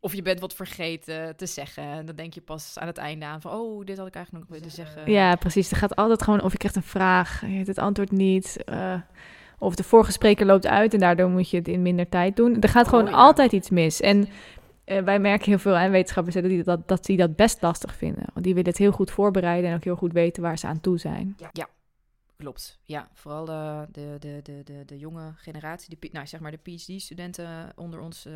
[0.00, 1.82] Of je bent wat vergeten te zeggen.
[1.84, 3.52] En dan denk je pas aan het einde aan van...
[3.52, 5.10] oh, dit had ik eigenlijk nog willen zeggen.
[5.12, 5.70] Ja, precies.
[5.70, 8.64] Er gaat altijd gewoon of je krijgt een vraag, je hebt het antwoord niet.
[8.64, 9.00] eh,
[9.58, 12.60] of de vorige spreker loopt uit en daardoor moet je het in minder tijd doen.
[12.60, 13.16] Er gaat gewoon Oh, ja.
[13.16, 14.00] altijd iets mis.
[14.00, 14.28] En
[14.84, 17.94] eh, wij merken heel veel aan wetenschappers dat die dat, dat die dat best lastig
[17.94, 18.24] vinden.
[18.32, 20.80] Want die willen het heel goed voorbereiden en ook heel goed weten waar ze aan
[20.80, 21.36] toe zijn.
[22.36, 22.78] Klopt.
[22.84, 25.96] Ja, vooral de, de, de, de, de, de jonge generatie.
[25.98, 28.26] De, nou, zeg maar de PhD-studenten onder ons...
[28.26, 28.32] eh,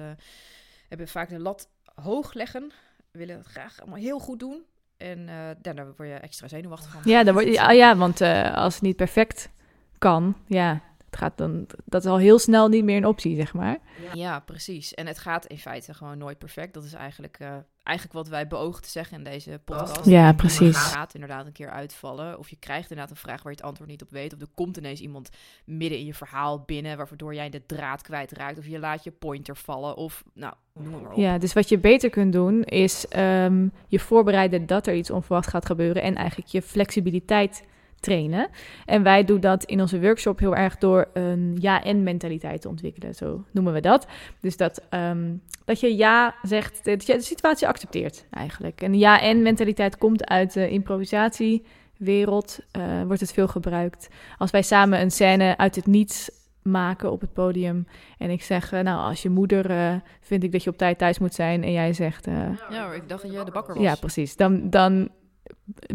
[0.88, 2.70] hebben vaak de lat hoog leggen.
[3.10, 4.62] Willen het graag allemaal heel goed doen.
[4.96, 7.00] En ja, daar word je extra zenuwachtig van.
[7.04, 9.50] Ja, dan word, ja, ja want eh, als het niet perfect
[9.98, 10.82] kan, ja,
[11.14, 13.78] het gaat dan, dat is al heel snel niet meer een optie, zeg maar.
[14.12, 14.94] Ja, precies.
[14.94, 16.74] En het gaat in feite gewoon nooit perfect.
[16.74, 20.04] Dat is eigenlijk, eh, eigenlijk wat wij beogen te zeggen in deze podcast.
[20.04, 20.76] Ja, Het precies.
[20.76, 22.38] gaat inderdaad een keer uitvallen.
[22.38, 24.34] Of je krijgt inderdaad een vraag waar je het antwoord niet op weet.
[24.34, 25.28] Of er komt ineens iemand
[25.64, 26.96] midden in je verhaal binnen...
[26.96, 28.58] waardoor jij de draad kwijtraakt.
[28.58, 29.96] Of je laat je pointer vallen.
[29.96, 31.16] Of nou, noem maar op.
[31.16, 35.48] Ja, dus wat je beter kunt doen is ehm, je voorbereiden dat er iets onverwacht
[35.48, 37.64] gaat gebeuren en eigenlijk je flexibiliteit
[38.04, 38.48] trainen.
[38.84, 43.44] En wij doen dat in onze workshop heel erg door een ja-en-mentaliteit te ontwikkelen, zo
[43.50, 44.06] noemen we dat.
[44.40, 45.32] Dus dat, ehm,
[45.64, 48.80] dat je ja zegt, dat je de situatie accepteert eigenlijk.
[48.80, 54.08] En ja-en-mentaliteit komt uit de improvisatiewereld, eh, wordt het veel gebruikt.
[54.38, 56.30] Als wij samen een scène uit het niets
[56.62, 57.86] maken op het podium
[58.18, 60.98] en ik zeg, eh, nou, als je moeder eh, vind ik dat je op tijd
[60.98, 61.62] thuis moet zijn.
[61.64, 62.26] En jij zegt,
[62.70, 63.82] Ja, ik dacht dat je de bakker was.
[63.82, 64.36] ja, precies.
[64.36, 65.08] Dan, dan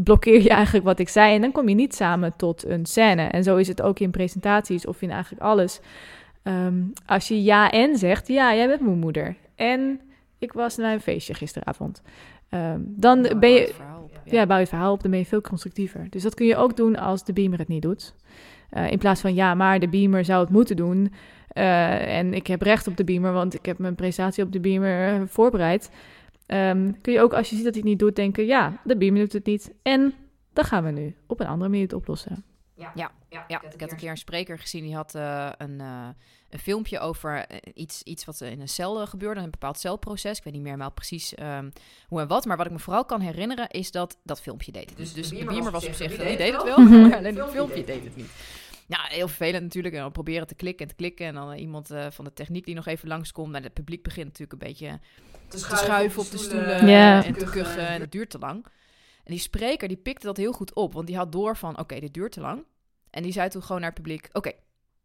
[0.03, 1.35] blokkeer je eigenlijk wat ik zei.
[1.35, 3.23] En dan kom je niet samen tot een scène.
[3.23, 5.79] En zo is het ook in presentaties of in eigenlijk alles.
[6.43, 9.35] Ehm, als je ja en zegt, ja, jij bent mijn moeder.
[9.55, 10.01] En
[10.37, 12.01] ik was naar een feestje gisteravond.
[12.49, 15.11] Ehm, dan Nou, ben bouw je, het verhaal op, ja, bouw je verhaal op, dan
[15.11, 16.07] ben je veel constructiever.
[16.09, 18.15] Dus dat kun je ook doen als de beamer het niet doet.
[18.69, 21.13] Eh, in plaats van, ja, maar de beamer zou het moeten doen.
[21.47, 24.59] Eh, en ik heb recht op de beamer, want ik heb mijn presentatie op de
[24.59, 25.91] beamer eh, voorbereid.
[26.49, 28.97] Ehm, kun je ook, als je ziet dat hij het niet doet, denken, ja, de
[28.97, 29.73] beamer doet het niet.
[29.81, 30.13] En
[30.53, 32.43] dat gaan we nu op een andere manier het oplossen.
[32.75, 36.07] Ja, ik had een keer een spreker gezien die had eh, een, eh,
[36.49, 40.37] een filmpje over eh, iets, iets wat in een cel gebeurde, een bepaald celproces.
[40.37, 41.69] Ik weet niet meer helemaal precies ehm,
[42.07, 44.89] hoe en wat, maar wat ik me vooral kan herinneren is dat dat filmpje deed
[44.89, 44.97] het.
[44.97, 47.83] Dus, dus de beamer was op zich, die deed het wel, maar alleen het filmpje
[47.83, 48.31] deed het niet.
[48.89, 49.93] Ja, heel vervelend natuurlijk.
[49.95, 51.25] En dan proberen te klikken en te klikken.
[51.25, 53.51] En dan iemand eh, van de techniek die nog even langskomt.
[53.51, 54.99] Maar het publiek begint natuurlijk een beetje
[55.47, 57.23] te schuiven op de stoelen Ja.
[57.25, 57.87] en te kuchen.
[57.87, 58.65] En het duurt te lang.
[59.23, 60.93] En die spreker die pikte dat heel goed op.
[60.93, 62.63] Want die had door van, oké, dit duurt te lang.
[63.09, 64.51] En die zei toen gewoon naar het publiek, oké,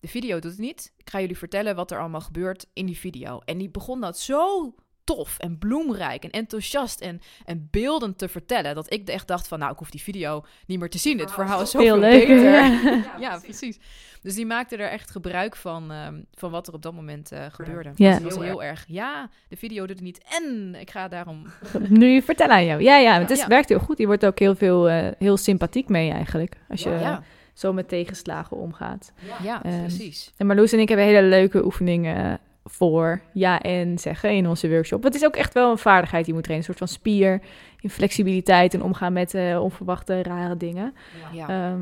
[0.01, 0.93] de video doet het niet.
[0.97, 3.39] Ik ga jullie vertellen wat er allemaal gebeurt in die video.
[3.39, 8.75] En die begon dat zo tof en bloemrijk en enthousiast en, en beeldend te vertellen.
[8.75, 11.17] Dat ik echt dacht van, nou, ik hoef die video niet meer te zien.
[11.17, 12.27] Dit verhaal is zoveel leuk.
[12.27, 12.43] beter.
[12.43, 13.03] Ja.
[13.21, 13.79] Ja, precies.
[14.23, 17.45] Dus die maakte er echt gebruik van, ehm, van wat er op dat moment eh,
[17.51, 17.93] gebeurde.
[17.95, 18.15] Ja.
[18.15, 20.25] Dus het was heel erg, ja, de video doet het niet.
[20.41, 21.47] En ik ga daarom...
[21.89, 22.83] nu vertel aan jou.
[22.83, 23.47] Ja, ja, het is, Ja.
[23.49, 23.99] werkt heel goed.
[23.99, 26.57] Je wordt ook heel veel, eh, heel sympathiek mee eigenlijk.
[26.69, 29.13] Als je Ja, zo met tegenslagen omgaat.
[29.43, 30.33] ja Ehm, precies.
[30.37, 35.03] En Marloes en ik hebben hele leuke oefeningen voor ja en zeggen in onze workshop.
[35.03, 36.69] Het is ook echt wel een vaardigheid die je moet trainen.
[36.69, 37.41] Een soort van spier
[37.81, 40.95] in flexibiliteit en omgaan met eh, onverwachte rare dingen.
[41.33, 41.49] Ja.
[41.49, 41.81] Ehm,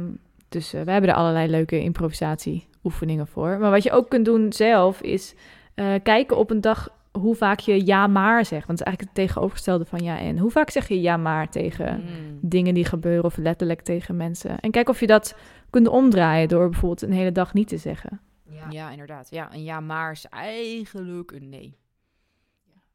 [0.48, 3.58] dus eh, we hebben er allerlei leuke improvisatie-oefeningen voor.
[3.58, 5.34] Maar wat je ook kunt doen zelf is
[5.74, 8.66] eh, kijken op een dag hoe vaak je ja maar zegt.
[8.66, 10.38] Want het is eigenlijk het tegenovergestelde van ja en.
[10.38, 12.38] Hoe vaak zeg je ja maar tegen Mm.
[12.40, 14.60] dingen die gebeuren of letterlijk tegen mensen?
[14.60, 15.36] En kijk of je dat
[15.70, 18.20] kunt omdraaien door bijvoorbeeld een hele dag niet te zeggen.
[18.70, 18.90] Ja.
[18.90, 19.30] inderdaad.
[19.30, 21.78] Ja, een ja, maar is eigenlijk een nee.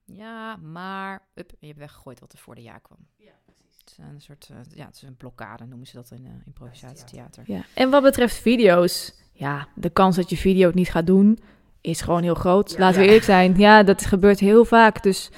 [0.06, 1.28] Ja, maar...
[1.34, 2.98] Up, en je hebt weggegooid wat er voor de ja kwam.
[3.16, 3.78] Ja, precies.
[3.80, 4.50] Het is een soort...
[4.52, 7.44] eh, ja, het is een blokkade, noemen ze dat in eh, improvisatietheater.
[7.48, 7.62] Ja.
[7.74, 11.40] En wat betreft video's, ja, de kans dat je video het niet gaat doen
[11.82, 12.78] is gewoon heel groot.
[12.78, 13.58] Laten we eerlijk zijn.
[13.58, 15.04] Ja, dat gebeurt heel vaak.
[15.04, 15.32] Dus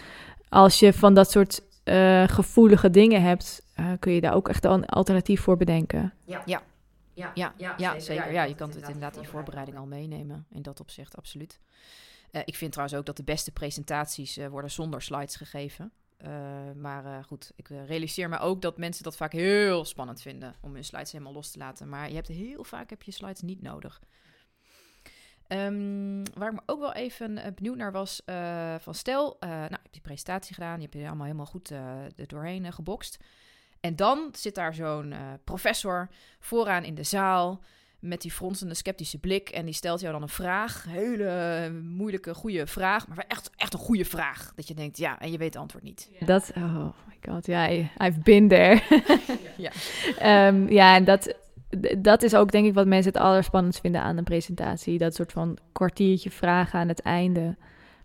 [0.49, 4.65] als je van dat soort uh, gevoelige dingen hebt, uh, kun je daar ook echt
[4.65, 6.13] een alternatief voor bedenken.
[6.25, 6.61] Ja, ja.
[7.19, 8.31] Ja, ja, ja, ja zeker.
[8.31, 10.45] Ja, je kan het inderdaad in je voorbereiding al meenemen.
[10.49, 11.59] In dat opzicht, absoluut.
[12.31, 15.91] Uh, ik vind trouwens ook dat de beste presentaties worden zonder slides gegeven.
[16.75, 20.83] maar goed, ik realiseer me ook dat mensen dat vaak heel spannend vinden om hun
[20.83, 21.89] slides helemaal los te laten.
[21.89, 24.01] Maar je hebt heel vaak heb je slides niet nodig.
[25.47, 28.21] Um, waar ik me ook wel even benieuwd naar was,
[28.83, 32.27] van stel, nou, je hebt die presentatie gedaan, je hebt je allemaal helemaal goed er
[32.27, 33.17] doorheen gebokst.
[33.81, 35.13] En dan zit daar zo'n
[35.43, 37.61] professor vooraan in de zaal
[37.99, 42.67] met die fronsende sceptische blik en die stelt jou dan een vraag, hele moeilijke, goede
[42.67, 44.53] vraag, maar echt, echt een goede vraag.
[44.55, 46.09] Dat je denkt, ja, en je weet het antwoord niet.
[46.19, 48.81] Dat, oh my god, ja, I've been there.
[50.19, 50.47] ja.
[50.47, 51.35] um, ja, en dat
[51.97, 54.97] dat is ook denk ik wat mensen het allerspannendst vinden aan een presentatie.
[54.97, 57.55] Dat soort van kwartiertje vragen aan het einde.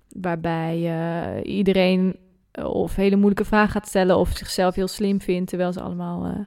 [0.09, 2.17] Waarbij uh, iedereen
[2.63, 5.49] of hele moeilijke vragen gaat stellen of zichzelf heel slim vindt.
[5.49, 6.39] Terwijl ze allemaal uh,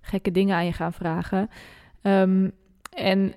[0.00, 1.50] gekke dingen aan je gaan vragen.
[2.02, 2.52] Um,
[2.90, 3.34] en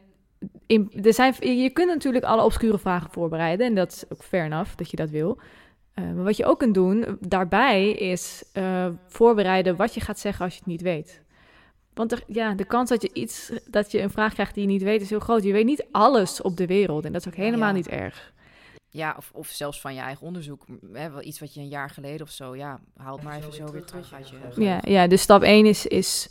[0.65, 3.67] in, er zijn, je kunt natuurlijk alle obscure vragen voorbereiden.
[3.67, 5.39] En dat is ook fair enough dat je dat wil.
[5.95, 8.43] Uh, maar wat je ook kunt doen daarbij is
[9.07, 11.21] voorbereiden wat je gaat zeggen als je het niet weet.
[11.93, 14.69] Want er, ja, de kans dat je iets, dat je een vraag krijgt die je
[14.69, 15.43] niet weet, is heel groot.
[15.43, 18.33] Je weet niet alles op de wereld en dat is ook helemaal niet erg.
[18.97, 20.65] Ja, of, of zelfs van je eigen onderzoek.
[20.93, 23.53] Hè, wel iets wat je een jaar geleden of zo, ja, haal het maar even
[23.53, 24.61] zo weer terug uit je.
[24.63, 26.29] Ja, ja, dus stap 1 is, is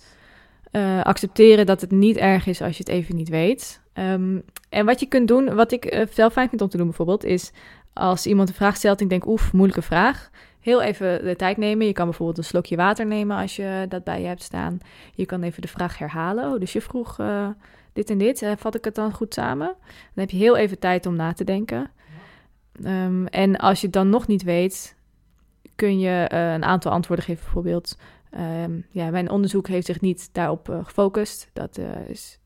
[0.72, 3.80] uh, accepteren dat het niet erg is als je het even niet weet.
[3.94, 6.86] Um, en wat je kunt doen, wat ik uh, zelf fijn vind om te doen
[6.86, 7.52] bijvoorbeeld, is
[7.92, 10.30] als iemand een vraag stelt en ik denk, oef, moeilijke vraag
[10.66, 11.86] heel even de tijd nemen.
[11.86, 14.78] Je kan bijvoorbeeld een slokje water nemen als je dat bij je hebt staan.
[15.14, 16.52] Je kan even de vraag herhalen.
[16.52, 17.48] Oh, dus je vroeg uh,
[17.92, 18.42] dit en dit.
[18.42, 19.66] Uh, vat ik het dan goed samen?
[19.86, 21.90] Dan heb je heel even tijd om na te denken.
[22.84, 24.96] Um, en als je het dan nog niet weet,
[25.74, 27.42] kun je uh, een aantal antwoorden geven.
[27.42, 27.98] Bijvoorbeeld,
[28.64, 31.50] um, ja, mijn onderzoek heeft zich niet daarop gefocust.
[31.52, 32.38] Dat is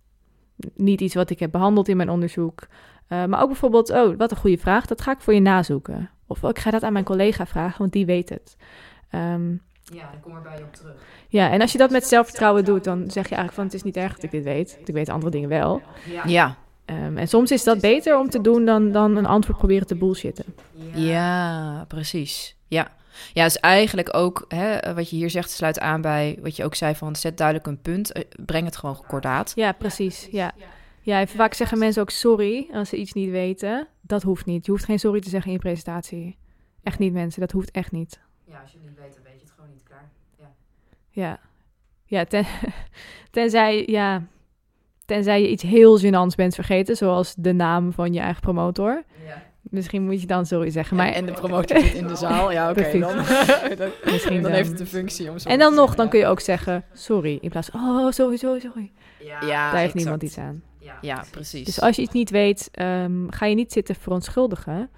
[0.74, 2.66] niet iets wat ik heb behandeld in mijn onderzoek.
[3.08, 4.86] maar ook bijvoorbeeld, oh, wat een goede vraag.
[4.86, 6.10] Dat ga ik voor je nazoeken.
[6.26, 8.56] Of ik ga dat aan mijn collega vragen, want die weet het.
[9.14, 11.02] Um, ja, dan kom er bij je op terug.
[11.28, 13.82] Ja, en als je dat met zelfvertrouwen doet, dan zeg je eigenlijk van het is
[13.82, 14.78] niet erg dat ik dit weet.
[14.84, 15.82] Ik weet andere dingen wel.
[16.26, 16.56] Ja.
[16.90, 19.94] Um, en soms is dat beter om te doen dan, dan een antwoord proberen te
[19.94, 20.44] bullshitten.
[20.94, 22.56] Ja, precies.
[22.68, 22.92] Ja.
[23.32, 26.74] Ja, is eigenlijk ook hè, wat je hier zegt, sluit aan bij wat je ook
[26.74, 29.52] zei van zet duidelijk een punt, eh, breng het gewoon kordaat.
[29.54, 30.28] Ja, precies.
[30.30, 30.52] Ja.
[31.02, 33.88] Ja, vaak zeggen mensen ook sorry als ze iets niet weten.
[34.00, 34.66] Dat hoeft niet.
[34.66, 36.38] Je hoeft geen sorry te zeggen in je presentatie.
[36.82, 37.40] Echt niet, mensen.
[37.40, 38.20] Dat hoeft echt niet.
[38.44, 40.10] Ja, als je het niet weet, dan weet je het gewoon niet klaar.
[40.38, 40.52] Ja.
[41.10, 41.40] Ja.
[42.04, 42.46] Ja, ten,
[43.30, 44.22] tenzij, ja,
[45.10, 49.02] tenzij je iets heel gênants bent vergeten, zoals de naam van je eigen promotor.
[49.26, 49.42] Ja.
[49.60, 50.96] Misschien moet je dan sorry zeggen.
[50.96, 51.12] Maar...
[51.12, 52.52] en de promotor zit in de zaal.
[52.52, 52.98] Ja, oké.
[52.98, 53.16] dan,
[53.78, 56.40] dan, Misschien dan, heeft het een functie om En dan nog, dan kun je ook
[56.40, 57.38] zeggen sorry.
[57.40, 58.92] In plaats van, oh, sorry, sorry, sorry.
[59.18, 60.62] Ja, Daar heeft niemand iets aan.
[61.00, 61.64] Ja, precies.
[61.64, 64.90] Dus als je iets niet weet, um, ga je niet zitten verontschuldigen.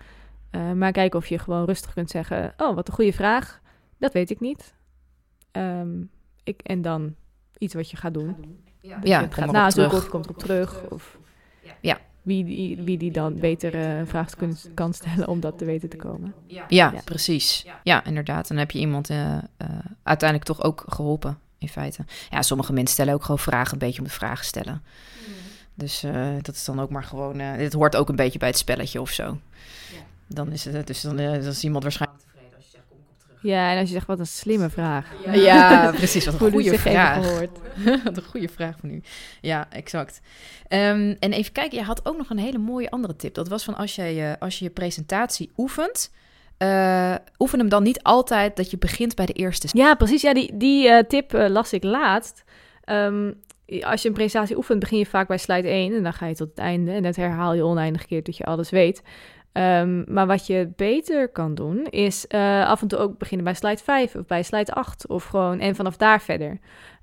[0.51, 3.61] Uh, maar kijk of je gewoon rustig kunt zeggen: Oh, wat een goede vraag.
[3.99, 4.75] Dat weet ik niet.
[5.53, 6.11] Um,
[6.45, 7.15] ik, en dan
[7.59, 8.37] iets wat je gaat doen.
[8.83, 10.83] Ja, ja je gaat nazoeken of komt erop terug.
[10.89, 11.19] Of
[11.81, 11.99] ja.
[12.23, 14.35] Wie, die, wie die dan beter uh, een vraag
[14.75, 16.35] kan stellen om dat te weten te komen.
[16.47, 17.67] Ja, ja, precies.
[17.83, 18.49] Ja, inderdaad.
[18.49, 19.39] Dan heb je iemand uh,
[20.03, 22.05] uiteindelijk toch ook geholpen, in feite.
[22.31, 24.83] Ja, sommige mensen stellen ook gewoon vragen, een beetje om de vragen stellen.
[25.75, 27.41] Dus uh, dat is dan ook maar gewoon.
[27.41, 29.23] Uh, dit hoort ook een beetje bij het spelletje of zo.
[29.23, 30.01] Ja.
[30.27, 30.87] Dan is het.
[30.87, 32.12] Dus dan, uh, dan is iemand waarschijnlijk
[33.43, 35.13] Ja, en als je zegt: wat een slimme vraag.
[35.25, 36.25] Ja, ja precies.
[36.25, 37.41] Wat een goede vraag.
[38.05, 39.03] wat een goede vraag van u.
[39.41, 40.21] Ja, exact.
[40.69, 43.35] Um, en even kijken, je had ook nog een hele mooie andere tip.
[43.35, 46.11] Dat was van als je als je, je presentatie oefent.
[46.59, 49.69] Uh, oefen hem dan niet altijd dat je begint bij de eerste.
[49.73, 50.23] Ja, precies.
[50.23, 52.45] Ja, die, die uh, tip uh, las ik laatst.
[52.85, 53.41] Um,
[53.81, 56.35] als je een presentatie oefent, begin je vaak bij slide 1 en dan ga je
[56.35, 56.93] tot het einde.
[56.93, 59.03] En dat herhaal je oneindig keer tot je alles weet.
[59.53, 63.55] Um, maar wat je beter kan doen, is uh, af en toe ook beginnen bij
[63.55, 66.59] slide 5 of bij slide 8 of gewoon en vanaf daar verder.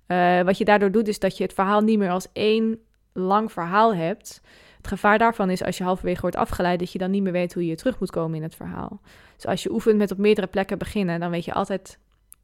[0.08, 2.80] Uh, wat je daardoor doet, is dat je het verhaal niet meer als één
[3.14, 4.42] lang verhaal hebt.
[4.78, 7.54] Het gevaar daarvan is als je halverwege wordt afgeleid, dat je dan niet meer weet
[7.54, 9.02] hoe je terug moet komen in het verhaal.
[9.36, 12.00] Dus als je oefent met op meerdere plekken beginnen, dan weet je altijd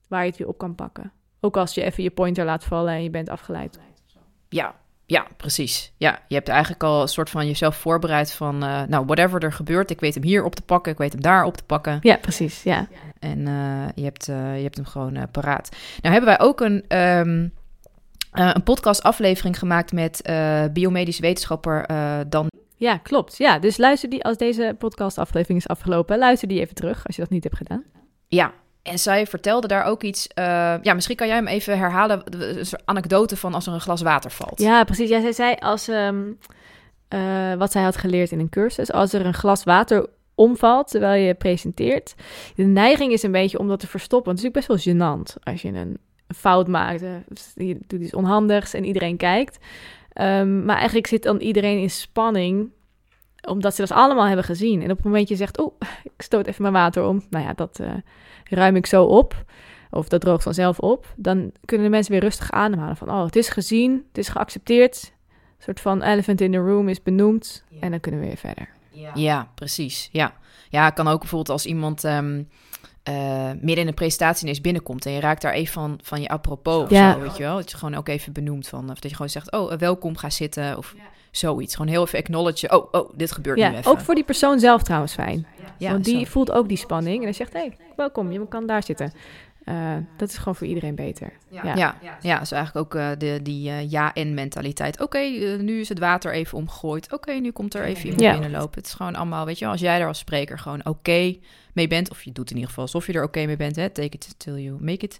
[0.07, 1.11] waar je het weer op kan pakken.
[1.39, 3.79] Ook als je even je pointer laat vallen en je bent afgeleid.
[4.49, 5.91] Ja, ja, precies.
[5.97, 9.53] Ja, je hebt eigenlijk al een soort van jezelf voorbereid van, uh, nou, whatever er
[9.53, 11.97] gebeurt, ik weet hem hier op te pakken, ik weet hem daar op te pakken.
[12.01, 12.87] Ja, precies, ja.
[13.19, 15.69] En uh, je, hebt, uh, je hebt hem gewoon paraat.
[16.01, 17.53] Nou hebben wij ook een, um,
[18.31, 20.21] een podcast aflevering gemaakt met
[20.73, 21.85] biomedisch wetenschapper
[22.29, 23.37] Dan Ja, klopt.
[23.37, 26.17] Ja, dus luister die als deze podcastaflevering is afgelopen.
[26.17, 27.83] Luister die even terug als je dat niet hebt gedaan.
[28.27, 28.53] Ja,
[28.85, 30.27] en zij vertelde daar ook iets.
[30.27, 30.45] eh,
[30.81, 32.23] ja, misschien kan jij hem even herhalen.
[32.39, 34.59] Een anekdote van als er een glas water valt.
[34.61, 35.09] Ja, precies.
[35.09, 36.23] Ja, zij zei als ehm,
[37.07, 38.91] eh, wat zij had geleerd in een cursus.
[38.91, 42.15] Als er een glas water omvalt terwijl je presenteert.
[42.55, 44.33] De neiging is een beetje om dat te verstoppen.
[44.33, 45.97] Want het is natuurlijk best wel gênant als je een
[46.35, 47.01] fout maakt.
[47.01, 47.09] eh,
[47.55, 49.57] Je doet iets onhandigs en iedereen kijkt.
[50.13, 52.69] Ehm, maar eigenlijk zit dan iedereen in spanning
[53.47, 54.81] omdat ze dat allemaal hebben gezien.
[54.81, 57.23] En op het moment dat je zegt, oh, ik stoot even mijn water om.
[57.29, 57.89] Nou ja, dat eh,
[58.43, 59.45] ruim ik zo op.
[59.91, 61.13] Of dat droogt vanzelf op.
[61.15, 62.97] Dan kunnen de mensen weer rustig ademhalen.
[62.97, 65.13] Van, oh, het is gezien, het is geaccepteerd.
[65.57, 67.63] Een soort van elephant in the room is benoemd.
[67.79, 68.69] En dan kunnen we weer verder.
[69.13, 70.09] Ja, precies.
[70.11, 70.33] Ja.
[70.69, 72.43] ja, kan ook bijvoorbeeld als iemand ehm,
[73.03, 76.27] eh, midden in een presentatie ineens binnenkomt en je raakt daar even van, van je
[76.27, 77.13] apropos of Ja.
[77.13, 77.55] zo, weet je wel.
[77.55, 80.29] Dat je gewoon ook even benoemt van, of dat je gewoon zegt, oh, welkom, ga
[80.29, 80.95] zitten of
[81.37, 81.75] zoiets.
[81.75, 83.91] Gewoon heel even acknowledgen, oh, oh, dit gebeurt nu Ja, even.
[83.91, 85.47] ook voor die persoon zelf trouwens fijn.
[85.77, 86.31] ja, Want die zo.
[86.31, 87.17] voelt ook die spanning.
[87.17, 89.11] En hij zegt, hé, hey, welkom, je kan daar zitten.
[89.63, 91.33] Eh, dat is gewoon voor iedereen beter.
[91.49, 91.75] Ja.
[91.75, 95.01] Ja, ja, dat is eigenlijk ook eh, de, die eh, ja-en-mentaliteit.
[95.01, 95.19] Oké,
[95.59, 97.13] nu is het water even omgegooid.
[97.13, 98.31] Oké, nu komt er even iemand Ja.
[98.31, 98.77] binnenlopen.
[98.77, 101.35] Het is gewoon allemaal, weet je wel, als jij er als spreker gewoon oké
[101.73, 102.09] mee bent...
[102.11, 104.35] of je doet in ieder geval alsof je er oké mee bent, hè, take it
[104.37, 105.19] till you make it...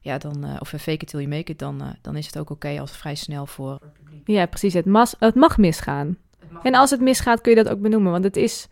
[0.00, 2.38] Ja, dan, eh, of fake it till you make it, dan, eh, dan is het
[2.38, 3.78] ook oké als vrij snel voor...
[4.24, 4.74] Ja, precies.
[4.74, 6.16] Het, mas, het mag misgaan.
[6.62, 8.12] En als het misgaat, kun je dat ook benoemen.
[8.12, 8.68] Want het is,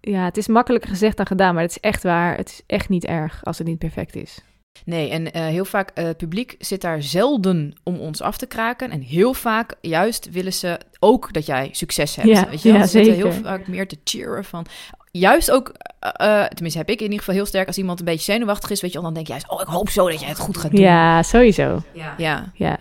[0.00, 1.54] ja, het is makkelijker gezegd dan gedaan.
[1.54, 2.36] Maar het is echt waar.
[2.36, 4.42] Het is echt niet erg als het niet perfect is.
[4.84, 8.46] Nee, en eh, heel vaak, eh, het publiek zit daar zelden om ons af te
[8.46, 8.90] kraken.
[8.90, 12.28] En heel vaak juist willen ze ook dat jij succes hebt.
[12.28, 14.66] Ja, weet je ja, Ze zitten heel vaak meer te cheeren van...
[15.10, 17.66] Juist ook, eh, tenminste heb ik in ieder geval heel sterk...
[17.66, 20.08] als iemand een beetje zenuwachtig is, weet je dan denk jij, oh, ik hoop zo
[20.08, 20.80] dat jij het goed gaat doen.
[20.80, 21.82] Ja, sowieso.
[21.92, 22.14] ja.
[22.16, 22.78] Ja, ja.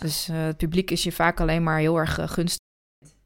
[0.00, 2.58] Dus eh, het publiek is je vaak alleen maar heel erg eh, gunstig.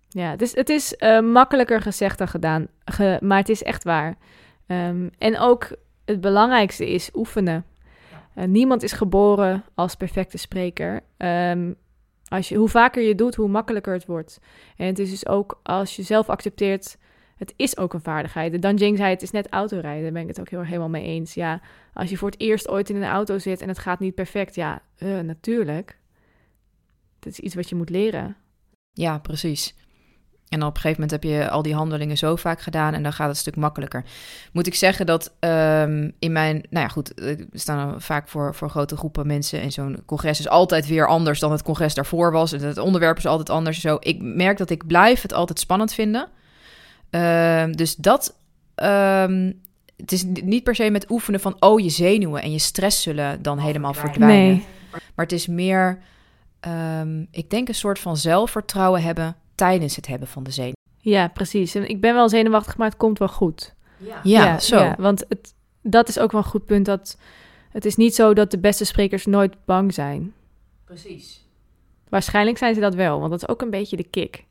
[0.08, 0.30] ja.
[0.30, 2.66] Het is, het is eh, makkelijker gezegd dan gedaan.
[2.84, 4.16] Ge- maar het is echt waar.
[4.66, 7.64] Ehm, en ook het belangrijkste is oefenen.
[8.34, 11.00] Niemand is geboren als perfecte spreker.
[11.16, 11.72] Ehm,
[12.28, 14.38] als je, hoe vaker je doet, hoe makkelijker het wordt.
[14.76, 16.96] En het is dus ook als je zelf accepteert,
[17.36, 18.52] het is ook een vaardigheid.
[18.52, 20.02] De Danjing zei, het is net autorijden.
[20.02, 21.34] Daar ben ik het ook heel, helemaal mee eens.
[21.34, 21.60] Ja,
[21.92, 24.54] als je voor het eerst ooit in een auto zit en het gaat niet perfect,
[24.54, 24.82] ja,
[25.22, 25.98] natuurlijk.
[27.22, 28.36] Dat is iets wat je moet leren.
[28.92, 29.74] Ja, precies.
[30.48, 33.02] En dan op een gegeven moment heb je al die handelingen zo vaak gedaan en
[33.02, 34.04] dan gaat het een stuk makkelijker.
[34.52, 38.70] Moet ik zeggen dat ehm, in mijn, nou ja goed, we staan vaak voor, voor
[38.70, 42.52] grote groepen mensen en zo'n congres is altijd weer anders dan het congres daarvoor was.
[42.52, 43.80] En het onderwerp is altijd anders.
[43.80, 46.28] Zo, ik merk dat ik blijf het altijd spannend vinden.
[47.10, 48.38] Ehm, dus dat,
[48.74, 49.52] ehm,
[49.96, 53.42] het is niet per se met oefenen van, oh je zenuwen en je stress zullen
[53.42, 54.46] dan helemaal verdwijnen.
[54.46, 54.64] Nee.
[55.14, 55.98] Maar het is meer,
[56.62, 60.72] ehm, ik denk een soort van zelfvertrouwen hebben tijdens het hebben van de zenuw.
[60.98, 61.74] Ja, precies.
[61.74, 63.74] En ik ben wel zenuwachtig, maar het komt wel goed.
[64.22, 64.78] Ja, zo.
[64.78, 66.86] ja, want het, dat is ook wel een goed punt.
[66.86, 67.16] Dat
[67.70, 70.34] het is niet zo dat de beste sprekers nooit bang zijn.
[70.84, 71.46] Precies.
[72.08, 74.44] Waarschijnlijk zijn ze dat wel, want dat is ook een beetje de kick.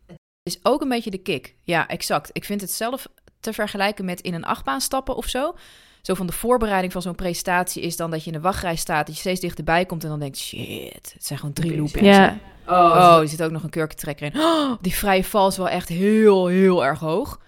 [0.44, 1.56] Is ook een beetje de kick.
[1.64, 2.30] Ja, exact.
[2.34, 3.08] Ik vind het zelf
[3.40, 5.56] te vergelijken met in een achtbaan stappen of zo.
[6.02, 9.06] Zo van de voorbereiding van zo'n presentatie is dan dat je in de wachtrij staat,
[9.06, 12.08] dat je steeds dichterbij komt en dan denkt, shit, het zijn gewoon drie loopings.
[12.08, 12.38] Ja,
[12.68, 14.42] Oh, er zit ook nog een kurkentrekker in.
[14.42, 17.40] Oh, die vrije val is wel echt heel, heel erg hoog.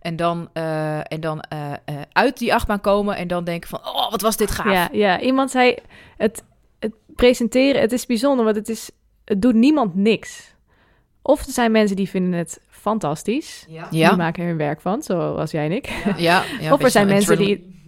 [0.00, 1.76] En dan, eh, en dan eh, eh,
[2.12, 3.78] uit die achtbaan komen en dan denken van...
[3.78, 4.72] oh, wat was dit gaaf.
[4.72, 5.20] ja, ja.
[5.20, 5.76] Iemand zei,
[6.16, 6.44] het,
[6.78, 8.90] het presenteren, het is bijzonder, want het, is,
[9.24, 10.54] het doet niemand niks.
[11.22, 13.64] Of er zijn mensen die vinden het fantastisch.
[13.68, 15.86] Ja, Die maken er hun werk van, zoals jij en ik.
[16.16, 17.84] ja, ja, of er zijn mensen die...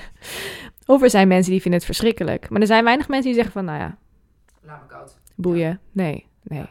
[0.86, 2.48] of er zijn mensen die vinden het verschrikkelijk.
[2.50, 3.96] Maar er zijn weinig mensen die zeggen van, nou ja,
[5.34, 5.80] boeien.
[5.92, 6.66] Nee, nee.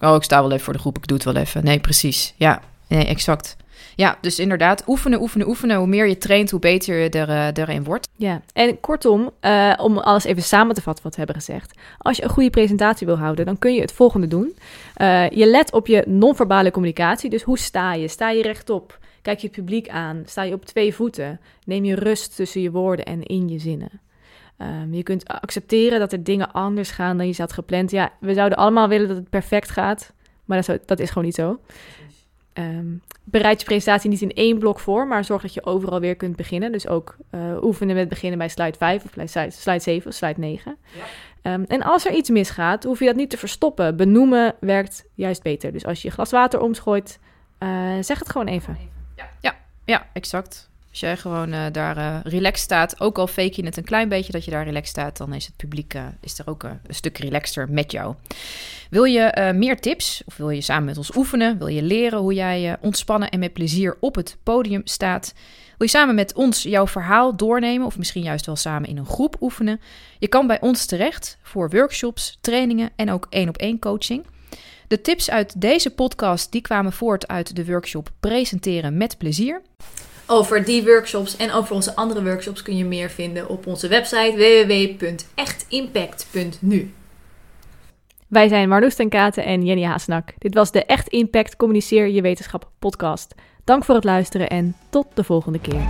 [0.00, 1.64] Oh, ik sta wel even voor de groep, ik doe het wel even.
[1.64, 2.34] Nee, precies.
[2.36, 3.56] Ja, nee, exact.
[3.94, 5.76] Ja, dus inderdaad, oefenen, oefenen, oefenen.
[5.76, 8.08] Hoe meer je traint, hoe beter je er, eh, erin wordt.
[8.16, 11.78] Ja, en kortom, eh, om alles even samen te vatten wat we hebben gezegd.
[11.98, 14.56] Als je een goede presentatie wil houden, dan kun je het volgende doen.
[14.94, 17.30] Eh, je let op je non-verbale communicatie.
[17.30, 18.08] Dus hoe sta je?
[18.08, 18.98] Sta je rechtop?
[19.22, 20.22] Kijk je het publiek aan?
[20.26, 21.40] Sta je op twee voeten?
[21.64, 24.00] Neem je rust tussen je woorden en in je zinnen?
[24.56, 27.90] Ehm, je kunt accepteren dat er dingen anders gaan dan je had gepland.
[27.90, 30.12] Ja, we zouden allemaal willen dat het perfect gaat,
[30.44, 31.60] maar dat is, dat is gewoon niet zo.
[32.56, 32.86] Ehm,
[33.24, 36.36] bereid je presentatie niet in één blok voor, maar zorg dat je overal weer kunt
[36.36, 36.72] beginnen.
[36.72, 40.14] Dus ook eh, oefenen met beginnen bij slide 5 of bij slide, slide 7 of
[40.14, 40.76] slide 9.
[41.42, 43.96] Ehm, en als er iets misgaat, hoef je dat niet te verstoppen.
[43.96, 45.72] Benoemen werkt juist beter.
[45.72, 47.18] Dus als je je glas water omschooit,
[47.58, 47.68] eh,
[48.00, 48.76] zeg het gewoon even.
[49.84, 50.70] Ja, exact.
[50.96, 54.08] Als jij gewoon uh, daar uh, relaxed staat, ook al fake je het een klein
[54.08, 56.80] beetje dat je daar relaxed staat, dan is het publiek uh, is er ook een
[56.88, 58.14] stuk relaxter met jou.
[58.90, 61.58] Wil je meer tips of wil je samen met ons oefenen?
[61.58, 65.32] Wil je leren hoe jij ontspannen en met plezier op het podium staat?
[65.78, 69.06] Wil je samen met ons jouw verhaal doornemen of misschien juist wel samen in een
[69.06, 69.80] groep oefenen?
[70.18, 74.26] Je kan bij ons terecht voor workshops, trainingen en ook één op één coaching.
[74.88, 79.62] De tips uit deze podcast die kwamen voort uit de workshop Presenteren met plezier.
[80.26, 84.34] Over die workshops en over onze andere workshops kun je meer vinden op onze website
[84.36, 86.92] www.echtimpact.nu.
[88.28, 90.32] Wij zijn Marloes ten Katen en Jenny Haasnak.
[90.38, 93.34] Dit was de Echt Impact Communiceer Je Wetenschap podcast.
[93.64, 95.84] Dank voor het luisteren en tot de volgende keer.